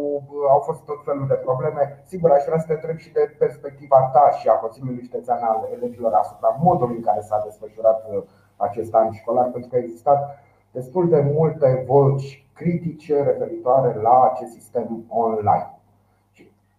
au 0.50 0.60
fost 0.60 0.82
tot 0.86 1.04
felul 1.06 1.28
de 1.28 1.34
probleme. 1.34 2.04
Sigur, 2.06 2.32
aș 2.32 2.44
vrea 2.46 2.60
să 2.60 2.65
te 2.68 2.74
întreb 2.74 2.98
și 2.98 3.12
de 3.12 3.36
perspectiva 3.39 4.10
ta 4.13 4.30
și 4.39 4.48
a 4.48 4.54
Consiliului 4.54 5.04
Județean 5.04 5.42
al 5.42 5.70
elevilor 5.74 6.13
asupra 6.13 6.58
modului 6.62 6.96
în 6.96 7.04
care 7.04 7.22
s-a 7.22 7.42
desfășurat 7.46 8.06
uh, 8.12 8.24
acest 8.58 8.94
an 8.94 9.12
școlar, 9.12 9.48
pentru 9.52 9.70
că 9.70 9.76
a 9.76 9.80
existat 9.80 10.39
destul 10.72 11.10
de 11.10 11.32
multe 11.36 11.84
voci 11.88 12.50
critice 12.54 13.24
referitoare 13.24 14.00
la 14.02 14.32
acest 14.34 14.52
sistem 14.52 15.06
online. 15.08 15.74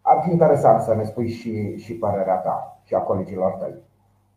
Ar 0.00 0.20
fi 0.22 0.30
interesant 0.30 0.80
să 0.80 0.94
ne 0.94 1.04
spui 1.04 1.28
și, 1.28 1.76
și 1.76 1.94
părerea 1.94 2.36
ta 2.36 2.79
și 2.90 2.96
a 2.96 2.98
colegilor 2.98 3.50
tăi. 3.52 3.74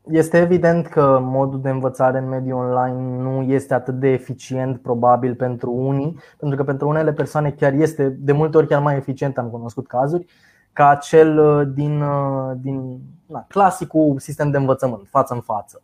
Este 0.10 0.38
evident 0.38 0.88
că 0.88 1.20
modul 1.22 1.62
de 1.62 1.70
învățare 1.70 2.18
în 2.18 2.28
mediul 2.28 2.58
online 2.58 3.22
nu 3.22 3.42
este 3.42 3.74
atât 3.74 4.00
de 4.00 4.08
eficient 4.08 4.82
probabil 4.82 5.36
pentru 5.36 5.72
unii, 5.72 6.20
pentru 6.38 6.58
că 6.58 6.64
pentru 6.64 6.88
unele 6.88 7.14
persoane 7.14 7.52
chiar 7.52 7.74
este 7.74 8.10
de 8.10 8.32
multe 8.32 8.58
ori 8.58 8.68
chiar 8.68 8.82
mai 8.82 8.96
eficient, 8.96 9.38
am 9.38 9.50
cunoscut 9.50 9.88
cazuri, 9.88 10.26
ca 10.74 10.96
cel 10.96 11.40
uh, 11.40 11.68
din, 11.74 12.02
uh, 12.02 12.52
din 12.62 13.00
na, 13.26 13.46
clasicul 13.48 14.20
sistem 14.20 14.52
de 14.52 14.58
învățământ, 14.58 15.08
față 15.10 15.34
în 15.34 15.42
față. 15.42 15.82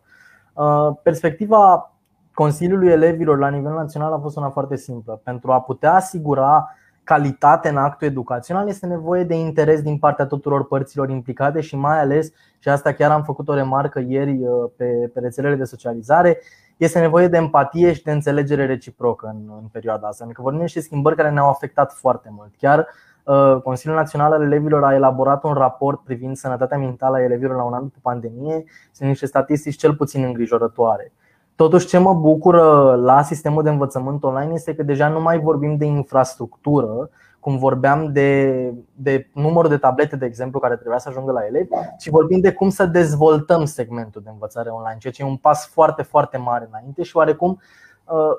Uh, 0.54 0.98
perspectiva 1.04 1.94
Consiliului 2.34 2.92
Elevilor 2.92 3.38
la 3.38 3.50
nivel 3.50 3.74
național 3.74 4.14
a 4.14 4.20
fost 4.20 4.38
una 4.38 4.50
foarte 4.50 4.76
simplă. 4.76 5.22
Pentru 5.24 5.52
a 5.52 5.62
putea 5.62 5.94
asigura 5.94 6.76
calitate 7.10 7.70
în 7.70 7.78
actul 7.78 8.08
educațional, 8.08 8.68
este 8.68 8.86
nevoie 8.86 9.24
de 9.24 9.36
interes 9.36 9.82
din 9.82 9.98
partea 9.98 10.26
tuturor 10.26 10.68
părților 10.68 11.10
implicate 11.10 11.62
și 11.62 11.76
mai 11.76 12.00
ales, 12.00 12.32
și 12.60 12.70
asta 12.70 12.92
chiar 12.92 13.12
am 13.12 13.24
făcut 13.24 13.48
o 13.48 13.54
remarcă 13.54 14.04
ieri 14.08 14.38
uh, 14.42 14.70
pe, 14.76 15.10
pe 15.14 15.20
rețelele 15.20 15.56
de 15.56 15.64
socializare, 15.64 16.40
este 16.78 17.00
nevoie 17.00 17.28
de 17.28 17.38
empatie 17.38 17.94
și 17.94 18.04
de 18.04 18.12
înțelegere 18.12 18.66
reciprocă 18.66 19.28
în, 19.28 19.54
în 19.62 19.68
perioada 19.72 20.08
asta. 20.08 20.24
Adică 20.24 20.42
vorbim 20.42 20.62
niște 20.62 20.80
schimbări 20.80 21.16
care 21.16 21.30
ne-au 21.30 21.50
afectat 21.50 21.94
foarte 21.94 22.30
mult. 22.32 22.54
Chiar 22.58 22.88
uh, 23.24 23.62
Consiliul 23.64 23.98
Național 24.00 24.32
al 24.32 24.42
Elevilor 24.42 24.84
a 24.84 24.94
elaborat 24.94 25.44
un 25.44 25.54
raport 25.54 26.00
privind 26.00 26.36
sănătatea 26.36 26.78
mentală 26.78 27.16
a 27.16 27.24
elevilor 27.24 27.56
la 27.56 27.64
un 27.64 27.74
an 27.74 27.84
după 27.84 28.00
pandemie. 28.02 28.64
Sunt 28.92 29.10
niște 29.10 29.26
statistici 29.26 29.78
cel 29.78 29.96
puțin 29.96 30.24
îngrijorătoare. 30.24 31.14
Totuși, 31.60 31.88
ce 31.88 31.98
mă 31.98 32.14
bucură 32.14 32.96
la 32.96 33.22
sistemul 33.22 33.64
de 33.64 33.70
învățământ 33.70 34.24
online 34.24 34.52
este 34.54 34.76
că 34.76 34.84
deja 34.84 35.08
nu 35.08 35.22
mai 35.22 35.40
vorbim 35.40 35.76
de 35.78 35.86
infrastructură, 35.86 37.10
cum 37.40 37.58
vorbeam 37.58 38.12
de, 38.12 38.74
de 38.96 39.30
număr 39.34 39.68
de 39.68 39.78
tablete, 39.78 40.16
de 40.16 40.26
exemplu, 40.26 40.60
care 40.60 40.76
trebuia 40.76 41.00
să 41.00 41.10
ajungă 41.10 41.32
la 41.32 41.46
elevi, 41.46 41.70
ci 41.98 42.10
vorbim 42.10 42.40
de 42.40 42.52
cum 42.52 42.70
să 42.70 42.86
dezvoltăm 42.86 43.66
segmentul 43.66 44.22
de 44.24 44.30
învățare 44.30 44.70
online, 44.70 44.98
ceea 45.00 45.14
ce 45.14 45.22
e 45.22 45.26
un 45.26 45.36
pas 45.36 45.68
foarte, 45.68 46.02
foarte 46.02 46.38
mare 46.38 46.68
înainte 46.72 47.04
și 47.04 47.18
oarecum 47.18 47.50
Uh, 47.50 47.89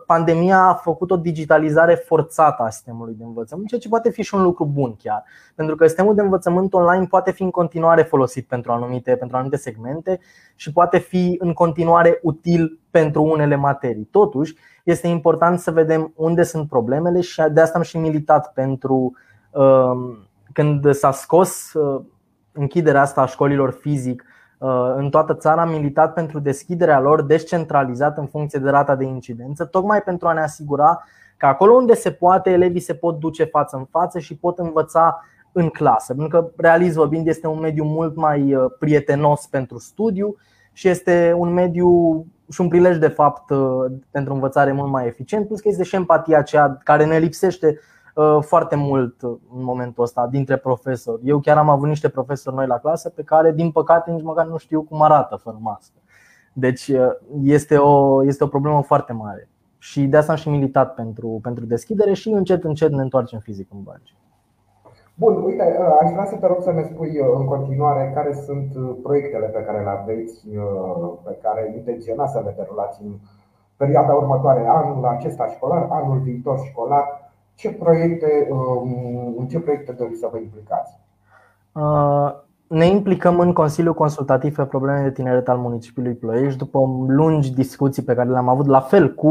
pandemia 0.07 0.59
a 0.59 0.75
făcut 0.75 1.11
o 1.11 1.17
digitalizare 1.17 1.95
forțată 1.95 2.63
a 2.63 2.71
sistemului 2.71 3.15
de 3.19 3.25
învățământ, 3.25 3.69
ceea 3.69 3.81
ce 3.81 3.89
poate 3.89 4.11
fi 4.11 4.23
și 4.23 4.35
un 4.35 4.43
lucru 4.43 4.65
bun 4.65 4.97
chiar. 4.97 5.25
Pentru 5.55 5.77
că 5.77 5.87
sistemul 5.87 6.15
de 6.15 6.21
învățământ 6.21 6.75
online 6.75 7.07
poate 7.07 7.33
fi 7.33 7.43
în 7.43 7.51
continuare 7.51 8.03
folosit 8.03 8.47
pentru 8.47 8.73
anumite, 8.73 9.17
pentru 9.17 9.37
anumite 9.37 9.57
segmente 9.57 10.21
și 10.55 10.73
poate 10.73 10.99
fi 10.99 11.37
în 11.39 11.53
continuare 11.53 12.19
util 12.23 12.79
pentru 12.91 13.23
unele 13.23 13.55
materii. 13.55 14.09
Totuși, 14.11 14.55
este 14.85 15.07
important 15.07 15.59
să 15.59 15.71
vedem 15.71 16.13
unde 16.17 16.43
sunt 16.43 16.69
problemele 16.69 17.21
și 17.21 17.43
de 17.53 17.61
asta 17.61 17.79
am 17.79 17.85
și 17.85 17.99
militat 17.99 18.53
pentru 18.53 19.13
uh, 19.51 20.17
când 20.53 20.95
s-a 20.95 21.11
scos 21.11 21.73
uh, 21.73 22.03
închiderea 22.53 23.01
asta 23.01 23.21
a 23.21 23.27
școlilor 23.27 23.71
fizic 23.71 24.23
Uh, 24.23 24.30
în 24.97 25.11
toată 25.11 25.35
țara 25.35 25.63
am 25.63 25.71
militat 25.71 26.13
pentru 26.13 26.41
deschiderea 26.41 27.01
lor 27.01 27.23
descentralizată 27.23 28.21
în 28.21 28.27
funcție 28.27 28.59
de 28.59 28.71
rata 28.71 28.97
de 28.97 29.05
incidență, 29.05 29.65
tocmai 29.65 30.03
pentru 30.03 30.29
a 30.29 30.33
ne 30.33 30.41
asigura 30.41 31.03
că 31.37 31.47
acolo 31.47 31.73
unde 31.73 31.95
se 31.95 32.11
poate, 32.11 32.51
elevii 32.51 32.81
se 32.81 32.95
pot 32.95 33.19
duce 33.19 33.45
față 33.45 33.77
în 33.77 33.85
față 33.85 34.19
și 34.19 34.37
pot 34.37 34.59
învăța 34.59 35.25
în 35.53 35.69
clasă. 35.69 36.15
Pentru 36.15 36.41
că, 36.41 36.51
realist 36.57 36.95
vorbind, 36.95 37.27
este 37.27 37.47
un 37.47 37.59
mediu 37.59 37.85
mult 37.85 38.17
mai 38.17 38.55
uh, 38.55 38.65
prietenos 38.79 39.47
pentru 39.47 39.79
studiu 39.79 40.37
și 40.73 40.89
este 40.89 41.35
un 41.37 41.53
mediu 41.53 42.25
și 42.51 42.61
un 42.61 42.69
prilej 42.69 42.97
de 42.97 43.09
fapt 43.09 43.51
uh, 43.51 43.93
pentru 44.11 44.33
învățare 44.33 44.73
mult 44.73 44.91
mai 44.91 45.07
eficient, 45.07 45.47
plus 45.47 45.61
că 45.61 45.69
este 45.69 45.83
și 45.83 45.95
empatia 45.95 46.39
aceea 46.39 46.79
care 46.85 47.05
ne 47.05 47.19
lipsește 47.19 47.67
Uh, 47.67 47.81
foarte 48.41 48.77
mult 48.77 49.23
în 49.23 49.63
momentul 49.63 50.03
ăsta 50.03 50.27
dintre 50.27 50.57
profesori. 50.57 51.23
Eu 51.25 51.39
chiar 51.39 51.57
am 51.57 51.69
avut 51.69 51.89
niște 51.89 52.09
profesori 52.09 52.57
noi 52.57 52.67
la 52.67 52.79
clasă 52.79 53.09
pe 53.09 53.23
care, 53.23 53.53
din 53.53 53.71
păcate, 53.71 54.11
nici 54.11 54.23
măcar 54.23 54.47
nu 54.47 54.57
știu 54.57 54.83
cum 54.83 55.03
arată 55.03 55.37
fără 55.37 55.57
mască. 55.61 55.99
Deci 56.53 56.89
uh, 56.89 57.11
este 57.43 57.77
o, 57.77 58.25
este 58.25 58.45
o 58.45 58.47
problemă 58.47 58.83
foarte 58.83 59.13
mare. 59.13 59.49
Și 59.79 60.07
de 60.07 60.17
asta 60.17 60.33
am 60.33 60.39
și 60.39 60.49
militat 60.49 60.95
pentru, 60.95 61.39
pentru 61.43 61.65
deschidere 61.65 62.13
și 62.13 62.29
încet, 62.29 62.65
încet 62.65 62.91
ne 62.91 63.03
întoarcem 63.03 63.39
fizic 63.39 63.69
în 63.73 63.83
bănci. 63.83 64.15
Bun, 65.15 65.43
uite, 65.43 65.77
uh, 65.79 65.99
aș 66.03 66.11
vrea 66.11 66.25
să 66.25 66.37
te 66.37 66.47
rog 66.47 66.63
să 66.63 66.73
ne 66.73 66.83
spui 66.83 67.19
în 67.37 67.45
continuare 67.45 68.13
care 68.15 68.33
sunt 68.33 69.01
proiectele 69.03 69.47
pe 69.47 69.63
care 69.63 69.83
le 69.83 69.91
aveți, 70.01 70.47
pe 71.25 71.39
care 71.43 71.73
intenționați 71.77 72.33
să 72.33 72.43
le 72.45 72.55
derulați 72.57 73.03
în 73.03 73.13
perioada 73.77 74.13
următoare, 74.15 74.67
anul 74.67 75.05
acesta 75.05 75.47
școlar, 75.47 75.87
anul 75.91 76.19
viitor 76.19 76.59
școlar, 76.59 77.05
ce 77.61 77.69
proiecte, 77.69 78.49
um, 78.51 79.35
în 79.39 79.47
ce 79.47 79.59
proiecte 79.59 79.93
doriți 79.93 80.21
să 80.21 80.29
vă 80.33 80.39
implicați? 80.39 80.99
Uh, 81.73 82.33
ne 82.67 82.87
implicăm 82.87 83.39
în 83.39 83.53
Consiliul 83.53 83.95
Consultativ 83.95 84.57
pe 84.57 84.65
probleme 84.65 85.03
de 85.03 85.11
tineret 85.11 85.49
al 85.49 85.59
municipiului 85.59 86.15
Ploiești 86.15 86.59
după 86.59 86.79
lungi 87.09 87.55
discuții 87.55 88.03
pe 88.03 88.15
care 88.15 88.29
le-am 88.29 88.49
avut 88.49 88.67
la 88.67 88.81
fel 88.81 89.15
cu 89.15 89.29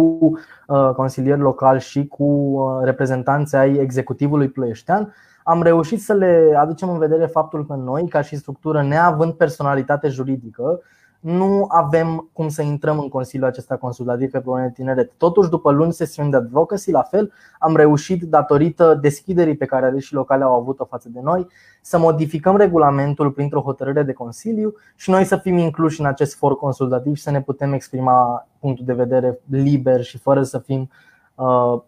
uh, 0.67 0.91
consilieri 0.95 1.39
locali 1.39 1.79
și 1.79 2.07
cu 2.07 2.23
uh, 2.23 2.83
reprezentanții 2.83 3.57
ai 3.57 3.73
executivului 3.73 4.49
ploieștean. 4.49 5.13
Am 5.43 5.61
reușit 5.61 6.01
să 6.01 6.13
le 6.13 6.53
aducem 6.57 6.89
în 6.89 6.97
vedere 6.97 7.25
faptul 7.25 7.65
că 7.65 7.73
noi, 7.73 8.07
ca 8.07 8.21
și 8.21 8.35
structură, 8.35 8.83
neavând 8.83 9.33
personalitate 9.33 10.07
juridică, 10.07 10.81
nu 11.19 11.65
avem 11.67 12.29
cum 12.33 12.49
să 12.49 12.61
intrăm 12.61 12.99
în 12.99 13.09
Consiliul 13.09 13.47
acesta 13.47 13.77
consultativ 13.77 14.31
pe 14.31 14.39
probleme 14.39 14.71
tineret. 14.71 15.11
Totuși, 15.17 15.49
după 15.49 15.71
luni 15.71 15.93
sesiuni 15.93 16.31
de 16.31 16.37
advocacy, 16.37 16.91
la 16.91 17.01
fel, 17.01 17.31
am 17.59 17.75
reușit, 17.75 18.23
datorită 18.23 18.97
deschiderii 19.01 19.55
pe 19.55 19.65
care 19.65 19.85
aleșii 19.85 20.15
locale 20.15 20.43
au 20.43 20.53
avut-o 20.59 20.85
față 20.85 21.09
de 21.09 21.19
noi, 21.23 21.47
să 21.81 21.97
modificăm 21.97 22.57
regulamentul 22.57 23.31
printr-o 23.31 23.61
hotărâre 23.61 24.03
de 24.03 24.13
Consiliu 24.13 24.73
și 24.95 25.09
noi 25.09 25.23
să 25.23 25.37
fim 25.37 25.57
incluși 25.57 25.99
în 25.99 26.05
acest 26.05 26.35
for 26.35 26.57
consultativ 26.57 27.15
și 27.15 27.23
să 27.23 27.31
ne 27.31 27.41
putem 27.41 27.73
exprima 27.73 28.47
punctul 28.59 28.85
de 28.85 28.93
vedere 28.93 29.39
liber 29.49 30.03
și 30.03 30.17
fără 30.17 30.43
să 30.43 30.59
fim 30.59 30.89
uh, 31.35 31.81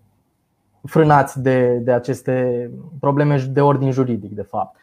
frânați 0.83 1.41
de, 1.41 1.79
de 1.83 1.91
aceste 1.91 2.69
probleme 2.99 3.37
de 3.51 3.61
ordin 3.61 3.91
juridic, 3.91 4.31
de 4.35 4.41
fapt. 4.41 4.75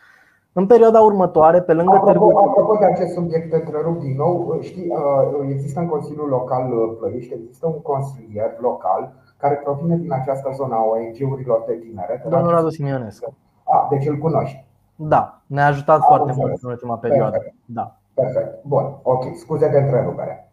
În 0.59 0.67
perioada 0.67 1.01
următoare, 1.01 1.61
pe 1.61 1.73
lângă 1.73 1.97
apropo, 1.97 2.27
Târgu 2.27 2.39
apropo 2.49 2.77
de 2.79 2.85
acest 2.85 3.13
subiect, 3.13 3.51
te 3.51 3.57
întrerup 3.57 4.01
din 4.01 4.15
nou. 4.17 4.59
Știi, 4.61 4.89
uh, 4.91 5.49
există 5.51 5.81
în 5.81 5.89
Consiliul 5.89 6.29
Local 6.29 6.73
uh, 6.73 6.97
Plăiești, 6.99 7.35
există 7.35 7.67
un 7.67 7.81
consilier 7.83 8.51
local 8.61 9.13
care 9.37 9.55
provine 9.55 9.97
din 9.97 10.13
această 10.13 10.51
zonă 10.55 10.75
a 10.75 10.83
ONG-urilor 10.83 11.65
de 11.67 11.73
tinere. 11.73 12.25
Domnul 12.29 12.51
Radu 12.51 12.69
Simionescu. 12.69 13.37
A, 13.65 13.87
deci 13.91 14.07
îl 14.07 14.17
cunoști. 14.17 14.65
Da, 14.97 15.41
ne-a 15.47 15.67
ajutat 15.67 16.01
Am 16.01 16.07
foarte 16.07 16.31
înțeles. 16.31 16.49
mult 16.49 16.63
în 16.63 16.71
ultima 16.71 16.97
perioadă. 16.97 17.31
Perfect. 17.31 17.55
Da. 17.65 17.97
Perfect. 18.15 18.65
Bun, 18.65 18.99
ok. 19.03 19.25
Scuze 19.35 19.69
de 19.69 19.79
întrerupere. 19.79 20.51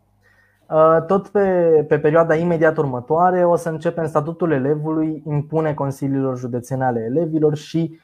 Uh, 0.70 1.06
tot 1.08 1.28
pe, 1.28 1.48
pe 1.88 2.00
perioada 2.00 2.36
imediat 2.36 2.78
următoare 2.78 3.46
o 3.46 3.56
să 3.56 3.70
începem 3.70 4.06
statutul 4.06 4.52
elevului, 4.52 5.24
impune 5.26 5.74
consiliilor 5.74 6.38
județene 6.38 6.86
ale 6.86 7.00
elevilor 7.00 7.56
și 7.56 7.90
uh, 7.92 7.98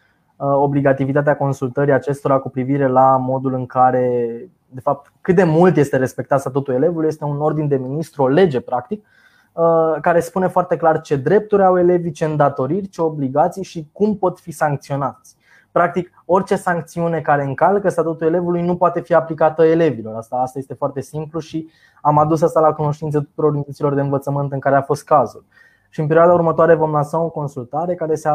obligativitatea 0.45 1.37
consultării 1.37 1.93
acestora 1.93 2.37
cu 2.37 2.49
privire 2.49 2.87
la 2.87 3.17
modul 3.17 3.53
în 3.53 3.65
care, 3.65 4.29
de 4.67 4.79
fapt, 4.79 5.11
cât 5.21 5.35
de 5.35 5.43
mult 5.43 5.77
este 5.77 5.97
respectat 5.97 6.39
statutul 6.39 6.73
elevului, 6.73 7.07
este 7.07 7.23
un 7.23 7.41
ordin 7.41 7.67
de 7.67 7.77
ministru, 7.77 8.23
o 8.23 8.27
lege 8.27 8.59
practic, 8.59 9.05
uh, 9.53 9.95
care 10.01 10.19
spune 10.19 10.47
foarte 10.47 10.77
clar 10.77 11.01
ce 11.01 11.15
drepturi 11.15 11.63
au 11.63 11.77
elevii, 11.77 12.11
ce 12.11 12.25
îndatoriri, 12.25 12.87
ce 12.87 13.01
obligații 13.01 13.63
și 13.63 13.89
cum 13.91 14.17
pot 14.17 14.39
fi 14.39 14.51
sancționați. 14.51 15.35
Practic, 15.71 16.11
orice 16.25 16.55
sancțiune 16.55 17.21
care 17.21 17.43
încalcă 17.43 17.89
statutul 17.89 18.27
elevului 18.27 18.65
nu 18.65 18.75
poate 18.75 18.99
fi 18.99 19.13
aplicată 19.13 19.63
elevilor. 19.63 20.15
Asta, 20.15 20.35
asta 20.35 20.59
este 20.59 20.73
foarte 20.73 21.01
simplu 21.01 21.39
și 21.39 21.69
am 22.01 22.17
adus 22.17 22.41
asta 22.41 22.59
la 22.59 22.73
cunoștință 22.73 23.19
tuturor 23.19 23.55
instituțiilor 23.55 23.93
de 23.93 24.01
învățământ 24.01 24.51
în 24.51 24.59
care 24.59 24.75
a 24.75 24.81
fost 24.81 25.03
cazul. 25.03 25.45
Și 25.89 25.99
în 25.99 26.07
perioada 26.07 26.33
următoare 26.33 26.75
vom 26.75 26.91
lansa 26.91 27.19
o 27.19 27.29
consultare 27.29 27.95
care 27.95 28.15
se 28.15 28.29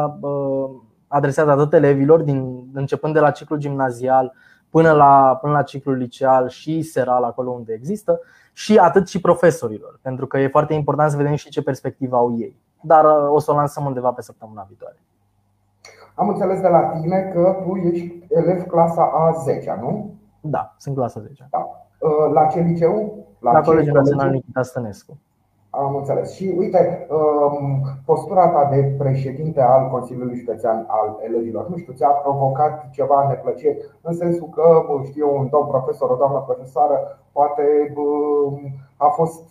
adresează 1.07 1.51
atât 1.51 1.73
elevilor, 1.73 2.21
din, 2.21 2.69
începând 2.73 3.13
de 3.13 3.19
la 3.19 3.31
ciclul 3.31 3.59
gimnazial 3.59 4.33
până 4.69 4.91
la, 4.91 5.37
până 5.41 5.53
la 5.53 5.63
ciclul 5.63 5.95
liceal 5.95 6.49
și 6.49 6.81
seral, 6.81 7.23
acolo 7.23 7.49
unde 7.49 7.73
există, 7.73 8.19
și 8.53 8.77
atât 8.77 9.07
și 9.07 9.21
profesorilor, 9.21 9.99
pentru 10.01 10.27
că 10.27 10.37
e 10.37 10.47
foarte 10.47 10.73
important 10.73 11.11
să 11.11 11.17
vedem 11.17 11.35
și 11.35 11.49
ce 11.49 11.63
perspectivă 11.63 12.15
au 12.15 12.37
ei. 12.37 12.55
Dar 12.81 13.05
o 13.29 13.39
să 13.39 13.51
o 13.51 13.55
lansăm 13.55 13.85
undeva 13.85 14.11
pe 14.11 14.21
săptămâna 14.21 14.65
viitoare. 14.67 14.95
Am 16.15 16.29
înțeles 16.29 16.61
de 16.61 16.67
la 16.67 16.79
tine 16.79 17.31
că 17.33 17.55
tu 17.63 17.75
ești 17.75 18.25
elev 18.29 18.63
clasa 18.63 19.11
a 19.13 19.31
10 19.31 19.77
nu? 19.81 20.13
Da, 20.41 20.75
sunt 20.77 20.95
clasa 20.95 21.19
10 21.19 21.47
da. 21.49 21.57
Uh, 21.99 22.33
la 22.33 22.45
ce 22.45 22.59
liceu? 22.59 23.25
La, 23.39 23.51
la 23.51 23.61
Colegiul 23.61 23.95
Național 23.95 24.29
Nikita 24.29 24.61
Stănescu. 24.61 25.17
Am 25.77 25.95
înțeles. 25.95 26.33
Și 26.33 26.53
uite, 26.57 27.07
um, 27.09 27.81
postura 28.05 28.47
ta 28.47 28.69
de 28.71 28.95
președinte 28.97 29.61
al 29.61 29.89
Consiliului 29.89 30.37
Județean 30.37 30.85
al 30.87 31.19
elevilor, 31.27 31.69
nu 31.69 31.77
știu, 31.77 31.93
ți-a 31.93 32.07
provocat 32.07 32.89
ceva 32.89 33.27
neplăcere 33.29 33.77
în 34.01 34.13
sensul 34.13 34.49
că, 34.49 34.63
știu 35.03 35.37
un 35.37 35.47
domn 35.51 35.67
profesor, 35.67 36.09
o 36.09 36.15
doamnă 36.15 36.39
profesoară, 36.39 37.19
poate 37.31 37.93
a 38.97 39.07
fost, 39.07 39.43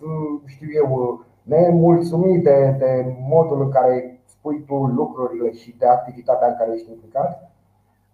știu 0.47 0.69
eu, 0.75 1.21
nemulțumit 1.43 2.43
de, 2.43 2.77
de 2.79 3.17
modul 3.29 3.61
în 3.61 3.71
care 3.71 4.21
spui 4.25 4.65
tu 4.67 4.75
lucrurile 4.75 5.53
și 5.53 5.75
de 5.79 5.87
activitatea 5.87 6.49
în 6.49 6.55
care 6.59 6.71
ești 6.75 6.91
implicat? 6.91 7.51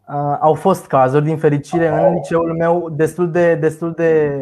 Uh, 0.09 0.37
au 0.40 0.55
fost 0.55 0.87
cazuri, 0.87 1.25
din 1.25 1.37
fericire, 1.37 1.88
în 1.88 2.12
liceul 2.12 2.55
meu 2.59 2.88
destul 2.88 3.31
de, 3.31 3.55
destul 3.55 3.92
de 3.92 4.40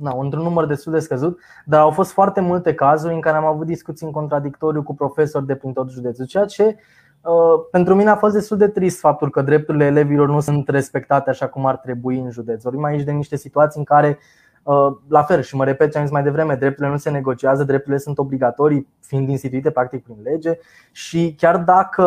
na, 0.00 0.16
într-un 0.20 0.42
număr 0.42 0.66
destul 0.66 0.92
de 0.92 0.98
scăzut, 0.98 1.40
dar 1.64 1.80
au 1.80 1.90
fost 1.90 2.12
foarte 2.12 2.40
multe 2.40 2.74
cazuri 2.74 3.14
în 3.14 3.20
care 3.20 3.36
am 3.36 3.44
avut 3.44 3.66
discuții 3.66 4.06
în 4.06 4.12
contradictoriu 4.12 4.82
cu 4.82 4.94
profesori 4.94 5.46
de 5.46 5.54
prin 5.54 5.72
tot 5.72 5.90
județul, 5.90 6.26
ceea 6.26 6.44
ce 6.44 6.76
uh, 7.20 7.64
pentru 7.70 7.94
mine 7.94 8.10
a 8.10 8.16
fost 8.16 8.34
destul 8.34 8.56
de 8.56 8.68
trist 8.68 8.98
faptul 8.98 9.30
că 9.30 9.42
drepturile 9.42 9.84
elevilor 9.84 10.28
nu 10.28 10.40
sunt 10.40 10.68
respectate 10.68 11.30
așa 11.30 11.48
cum 11.48 11.66
ar 11.66 11.76
trebui 11.76 12.18
în 12.18 12.30
județ. 12.30 12.62
Vorbim 12.62 12.84
aici 12.84 13.02
de 13.02 13.12
niște 13.12 13.36
situații 13.36 13.78
în 13.78 13.84
care 13.84 14.18
Uh, 14.62 14.96
la 15.08 15.22
fel 15.22 15.42
și 15.42 15.56
mă 15.56 15.64
repet 15.64 15.90
ce 15.92 15.98
am 15.98 16.04
zis 16.04 16.12
mai 16.12 16.22
devreme, 16.22 16.54
drepturile 16.54 16.92
nu 16.92 16.98
se 16.98 17.10
negociază, 17.10 17.64
drepturile 17.64 17.98
sunt 17.98 18.18
obligatorii 18.18 18.88
fiind 19.00 19.28
instituite 19.28 19.70
practic 19.70 20.02
prin 20.02 20.16
lege 20.22 20.58
și 20.92 21.34
chiar 21.38 21.56
dacă 21.56 22.04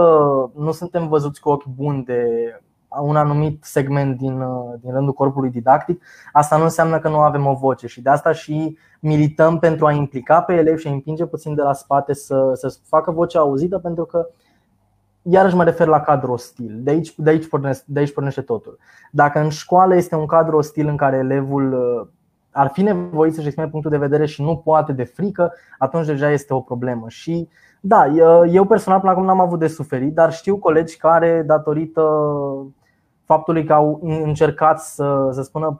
nu 0.56 0.72
suntem 0.72 1.08
văzuți 1.08 1.42
cu 1.42 1.50
ochi 1.50 1.66
buni 1.66 2.04
de 2.04 2.28
un 3.02 3.16
anumit 3.16 3.64
segment 3.64 4.18
din, 4.18 4.42
uh, 4.42 4.74
din 4.82 4.92
rândul 4.92 5.14
corpului 5.14 5.50
didactic, 5.50 6.04
asta 6.32 6.58
nu 6.58 6.64
înseamnă 6.64 7.00
că 7.00 7.10
nu 7.10 7.18
avem 7.18 7.46
o 7.46 7.54
voce 7.54 7.88
și 7.88 8.02
de 8.02 8.10
asta 8.10 8.32
și 8.32 8.78
milităm 9.00 9.60
pentru 9.60 9.86
a 9.86 9.92
implica 9.92 10.42
pe 10.42 10.54
elevi 10.54 10.82
și 10.82 10.88
a 10.88 10.92
împinge 10.92 11.26
puțin 11.26 11.56
de 11.56 11.62
la 11.62 11.74
spate 11.74 12.14
să, 12.14 12.52
să 12.54 12.78
facă 12.88 13.12
vocea 13.12 13.40
auzită 13.40 13.80
pentru 13.80 14.06
că 14.06 14.28
iarăși 15.22 15.56
mă 15.56 15.64
refer 15.64 15.88
la 15.88 16.02
cadru 16.02 16.32
ostil. 16.32 16.80
De 16.80 16.92
aici, 16.92 17.16
de, 17.16 17.30
aici 17.30 17.48
pornește, 17.48 17.84
de 17.88 18.00
aici 18.00 18.14
pornește 18.14 18.42
totul. 18.42 18.78
Dacă 19.12 19.40
în 19.40 19.50
școală 19.50 19.96
este 19.96 20.16
un 20.16 20.26
cadru 20.26 20.58
ostil 20.58 20.88
în 20.88 20.98
care 20.98 21.18
elevul 21.18 21.74
uh, 21.74 22.08
ar 22.52 22.70
fi 22.74 22.82
nevoit 22.82 23.34
să-și 23.34 23.46
exprime 23.46 23.70
punctul 23.70 23.92
de 23.92 23.98
vedere 23.98 24.26
și 24.26 24.42
nu 24.42 24.58
poate 24.58 24.92
de 24.92 25.04
frică, 25.04 25.54
atunci 25.78 26.06
deja 26.06 26.32
este 26.32 26.54
o 26.54 26.60
problemă. 26.60 27.06
Și 27.08 27.50
da, 27.86 28.08
eu 28.48 28.66
personal 28.66 29.00
până 29.00 29.12
acum 29.12 29.26
n-am 29.26 29.40
avut 29.40 29.60
de 29.60 29.68
suferit, 29.68 30.14
dar 30.14 30.34
știu 30.34 30.58
colegi 30.58 30.98
care, 30.98 31.44
datorită 31.46 32.02
faptului 33.26 33.64
că 33.64 33.74
au 33.74 34.00
încercat 34.04 34.80
să, 34.80 35.30
să 35.32 35.42
spună 35.42 35.80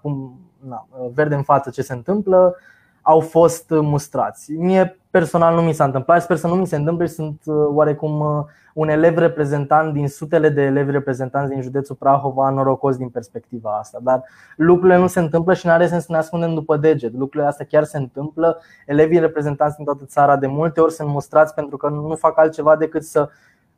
na, 0.68 0.88
verde 1.14 1.36
în 1.36 1.44
față 1.44 1.70
ce 1.70 1.82
se 1.82 1.94
întâmplă, 1.94 2.56
au 3.02 3.20
fost 3.20 3.66
mustrați. 3.70 4.52
Mie 4.52 4.98
personal 5.10 5.56
nu 5.56 5.62
mi 5.62 5.74
s-a 5.74 5.84
întâmplat, 5.84 6.22
sper 6.22 6.38
să 6.38 6.48
nu 6.48 6.56
mi 6.56 6.68
se 6.68 6.76
întâmple 6.76 7.06
și 7.06 7.14
sunt 7.14 7.42
uh, 7.46 7.56
oarecum 7.70 8.20
uh, 8.20 8.44
un 8.74 8.90
elev 8.90 9.18
reprezentant 9.18 9.94
din 9.94 10.08
sutele 10.08 10.50
de 10.50 10.62
elevi 10.62 10.92
reprezentanți 10.92 11.52
din 11.52 11.62
județul 11.62 11.96
Prahova 11.96 12.50
norocos 12.50 12.98
din 12.98 13.10
perspectiva 13.10 13.78
asta. 13.80 14.00
Dar 14.02 14.24
lucrurile 14.56 14.98
nu 14.98 15.08
se 15.08 15.20
întâmplă 15.20 15.54
și 15.54 15.66
nu 15.66 15.72
are 15.72 15.88
sens 15.88 16.06
să 16.06 16.12
ne 16.12 16.18
ascundem 16.18 16.54
după 16.54 16.78
deget. 16.78 17.14
Lucrurile 17.14 17.50
astea 17.50 17.66
chiar 17.66 17.84
se 17.84 17.98
întâmplă. 17.98 18.62
Elevii 18.86 19.20
reprezentanți 19.20 19.76
din 19.76 19.86
toată 19.86 20.06
țara 20.06 20.38
de 20.38 20.48
multe 20.48 20.82
ori 20.82 20.94
sunt 20.94 21.10
mustrați 21.10 21.54
pentru 21.54 21.78
că 21.78 21.90
nu 21.90 22.16
fac 22.16 22.38
altceva 22.38 22.76
decât 22.76 23.04
să 23.04 23.30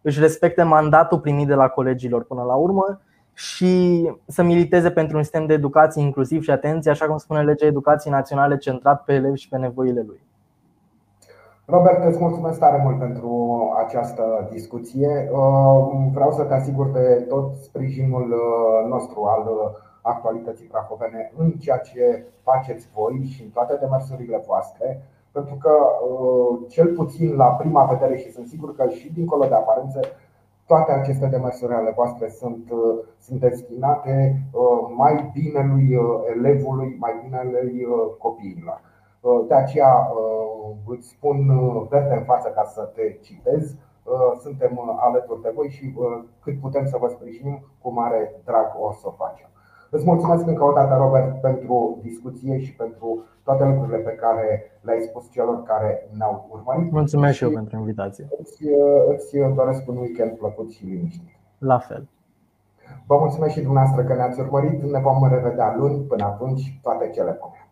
își 0.01 0.19
respecte 0.19 0.63
mandatul 0.63 1.19
primit 1.19 1.47
de 1.47 1.53
la 1.53 1.67
colegilor 1.67 2.23
până 2.23 2.43
la 2.43 2.53
urmă 2.53 2.99
și 3.37 4.11
să 4.25 4.43
militeze 4.43 4.91
pentru 4.91 5.17
un 5.17 5.23
sistem 5.23 5.45
de 5.45 5.53
educație 5.53 6.01
inclusiv 6.01 6.43
și 6.43 6.51
atenție, 6.51 6.91
așa 6.91 7.05
cum 7.05 7.17
spune 7.17 7.41
legea 7.41 7.65
educației 7.65 8.13
naționale, 8.13 8.57
centrat 8.57 9.03
pe 9.03 9.13
elevi 9.13 9.39
și 9.39 9.49
pe 9.49 9.57
nevoile 9.57 10.03
lui. 10.07 10.19
Robert, 11.65 12.05
îți 12.05 12.19
mulțumesc 12.19 12.59
tare 12.59 12.81
mult 12.83 12.99
pentru 12.99 13.59
această 13.85 14.49
discuție. 14.51 15.29
Uh, 15.31 16.09
vreau 16.13 16.31
să 16.31 16.43
te 16.43 16.53
asigur 16.53 16.91
de 16.91 17.25
tot 17.29 17.55
sprijinul 17.55 18.31
uh, 18.31 18.89
nostru 18.89 19.23
al 19.23 19.47
uh, 19.47 19.71
actualității 20.01 20.65
prahovene 20.65 21.31
în 21.37 21.51
ceea 21.51 21.77
ce 21.77 22.25
faceți 22.43 22.87
voi 22.93 23.29
și 23.33 23.43
în 23.43 23.49
toate 23.49 23.77
demersurile 23.79 24.43
voastre, 24.47 25.01
pentru 25.31 25.55
că, 25.55 25.71
cel 26.67 26.87
puțin 26.87 27.35
la 27.35 27.45
prima 27.45 27.83
vedere, 27.83 28.17
și 28.17 28.31
sunt 28.31 28.47
sigur 28.47 28.75
că 28.75 28.87
și 28.89 29.13
dincolo 29.13 29.45
de 29.45 29.53
aparențe, 29.53 29.99
toate 30.67 30.91
aceste 30.91 31.27
demersuri 31.27 31.73
ale 31.73 31.91
voastre 31.95 32.29
sunt, 32.29 32.71
sunt 33.19 33.39
destinate 33.39 34.41
mai 34.95 35.31
binelui 35.33 35.97
elevului, 36.35 36.95
mai 36.99 37.19
binelui 37.23 37.87
copiilor. 38.17 38.81
De 39.47 39.53
aceea 39.53 40.07
îți 40.87 41.07
spun 41.07 41.47
verde 41.89 42.13
în 42.13 42.23
față 42.23 42.49
ca 42.49 42.63
să 42.63 42.81
te 42.81 43.17
citez. 43.21 43.75
Suntem 44.41 44.97
alături 44.99 45.41
de 45.41 45.51
voi 45.55 45.69
și 45.69 45.93
cât 46.43 46.59
putem 46.59 46.85
să 46.85 46.97
vă 46.99 47.07
sprijinim, 47.07 47.59
cu 47.81 47.91
mare 47.91 48.41
drag 48.45 48.75
o 48.79 48.91
să 48.91 49.07
o 49.07 49.11
facem. 49.11 49.49
Îți 49.89 50.05
mulțumesc 50.05 50.47
încă 50.47 50.63
o 50.63 50.71
dată, 50.71 50.95
Robert, 50.95 51.41
pentru 51.41 51.99
discuție 52.01 52.59
și 52.59 52.75
pentru 52.75 53.23
toate 53.43 53.63
lucrurile 53.65 53.97
pe 53.97 54.11
care 54.11 54.71
le-ai 54.81 55.01
spus 55.01 55.31
celor 55.31 55.63
care 55.63 56.09
ne-au 56.17 56.47
urmărit. 56.51 56.91
Mulțumesc 56.91 57.35
și 57.35 57.43
eu 57.43 57.49
pentru 57.49 57.77
invitație. 57.77 58.27
Îți, 58.39 58.63
îți 59.13 59.55
doresc 59.55 59.87
un 59.89 59.97
weekend 59.97 60.31
plăcut 60.37 60.71
și 60.71 60.85
liniștit. 60.85 61.29
La 61.57 61.77
fel. 61.77 62.07
Vă 63.07 63.17
mulțumesc 63.17 63.53
și 63.53 63.61
dumneavoastră 63.61 64.03
că 64.03 64.13
ne-ați 64.13 64.39
urmărit. 64.39 64.81
Ne 64.83 64.99
vom 64.99 65.29
revedea 65.29 65.75
luni. 65.77 66.03
Până 66.03 66.23
atunci, 66.23 66.79
toate 66.81 67.09
cele 67.09 67.37
bune. 67.41 67.64